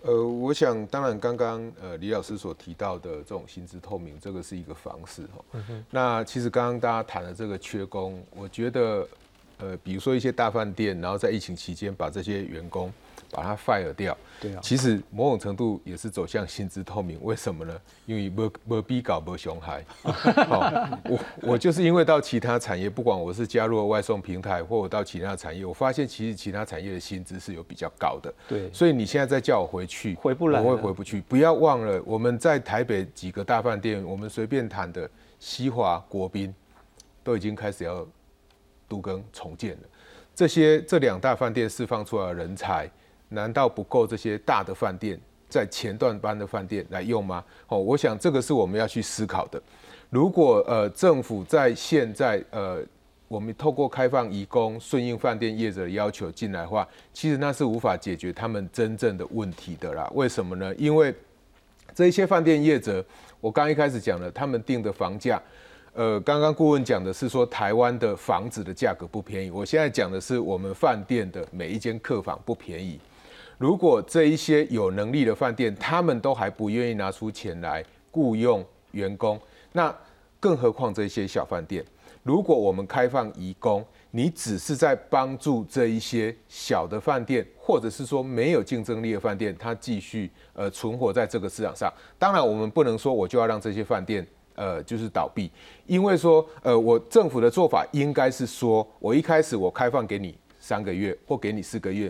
[0.07, 5.65] 呃，我想，当然，刚刚呃李老师所提到的这种薪资透明，这个是一个方式哈。
[5.91, 9.09] 那其实刚刚大家谈的这个缺工，我觉得，
[9.57, 12.93] 呃，比如说一些大饭店，然后在疫情期间把这些员工。
[13.35, 17.19] 把它 fire 掉，对啊，其实某种程度也是走向薪资透明。
[17.23, 17.75] 为什么呢？
[18.07, 19.85] 因为没没逼搞没熊孩。
[20.03, 20.61] 好，
[21.11, 28.33] 我我就是因为到其他产业，不管我是加入了外送平台，或我到其他产业，我发现其实其他产业的薪资是有比较高的。
[28.49, 31.21] 对，所以你现在再叫我回去，回不来，我会回不去。
[31.23, 35.11] 不要忘了，我们在台北几个大饭店，我们随便谈的
[35.41, 36.55] 西华、国宾，
[37.25, 38.07] 都已经开始要
[38.87, 39.83] 都更重建了。
[40.35, 42.89] 这些这两大饭店释放出来的人才。
[43.35, 47.45] 难道不够这些大的饭店在前段班的饭店来用吗？
[47.69, 49.63] 哦，我想这个是我们要去思考的。
[50.11, 52.81] 如果呃政府在现在呃
[53.27, 60.09] 我们透过开放移工顺应饭店业者的要求进来的话，其实那是无法解决他们真正的问题的啦。
[60.15, 60.73] 为什么呢？
[60.77, 61.13] 因为
[61.95, 63.05] 这一些饭店业者，
[63.41, 65.41] 我刚一开始讲了，他们定的房价。
[65.95, 72.99] 呃，刚刚顾问讲的是说台湾的房子的价格不便宜，我现在讲的是我们饭店的每一间客房不便宜。
[73.59, 79.41] 如果这一些有能力的饭店，他们都还不愿意拿出钱来雇佣员工，
[79.73, 79.95] 那
[80.41, 81.85] 更何况这些小饭店？
[82.23, 91.93] 如果我们开放移工，你只是在帮助这一些小的饭店，或者是说没有竞争力的饭店，它继续呃存活在这个市场上。
[92.19, 94.27] 当然，我们不能说我就要让这些饭店。
[94.57, 95.51] 呃，就是倒闭，
[95.85, 102.09] 因为说，呃，我政府的做法应该是说，我一开始我开放给你三个月或给你四个月，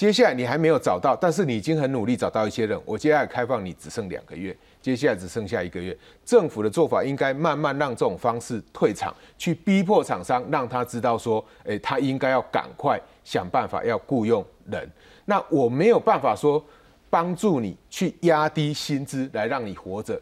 [0.00, 5.94] 接下来你还没有找到，但是你已经很努力找到一些人，我接下来开放你只剩两个月，接下来只剩下一个月，
[6.24, 14.90] 政府的做法应该慢慢让这种方式退场，去逼迫厂商，让他知道说，诶，他应该要赶快想办法要雇佣人，
[15.26, 16.64] 那我没有办法说
[17.10, 20.18] 帮助你去压低薪资来让你活着。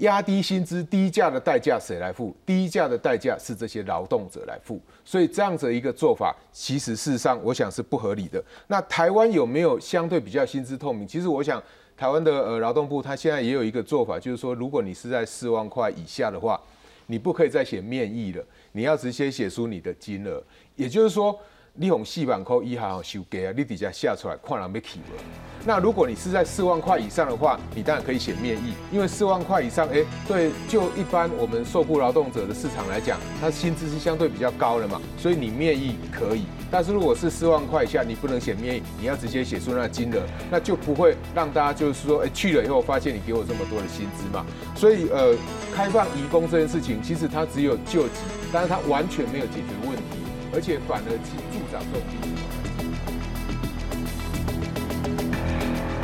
[0.00, 2.36] 压低薪资、低价的代价谁来付？
[2.44, 4.78] 低价的代价是这些劳动者来付。
[5.04, 8.42] 所以这样子一个做法，其实事实上我想是不合理的。
[8.66, 11.06] 那台湾有没有相对比较薪资透明？
[11.08, 11.62] 其实我想，
[11.96, 16.60] 台湾的呃劳动部它现在也有一个做法，就是说，如果你是在四万块以下的话，
[17.06, 20.42] 你不可以再写面议了，你要直接写出你的金额。
[20.76, 21.38] 也就是说。
[21.80, 25.16] 你用四万块以下收价啊，你底下下出来看人要起无？
[25.64, 36.44] 那如果你是在四万块以上的话，你当然可以写面议，因为四万块以上，哎，对，就一般我们受雇劳动者的市场来讲，它薪资是相对比较高的嘛，所以你面议可以。
[36.70, 40.20] 但是如果是四万块以下，你不能写面议，你要直接写出那金额，
[40.50, 44.44] 那就不会让大家就是说，哎，去了以后发现你给我这么多的薪资嘛。
[44.76, 45.34] 所以，呃，
[45.74, 48.20] 开放移工这件事情，其实它只有救急，
[48.52, 50.20] 但是它完全没有解决问题。
[50.52, 52.49] 而且反而去助长这种。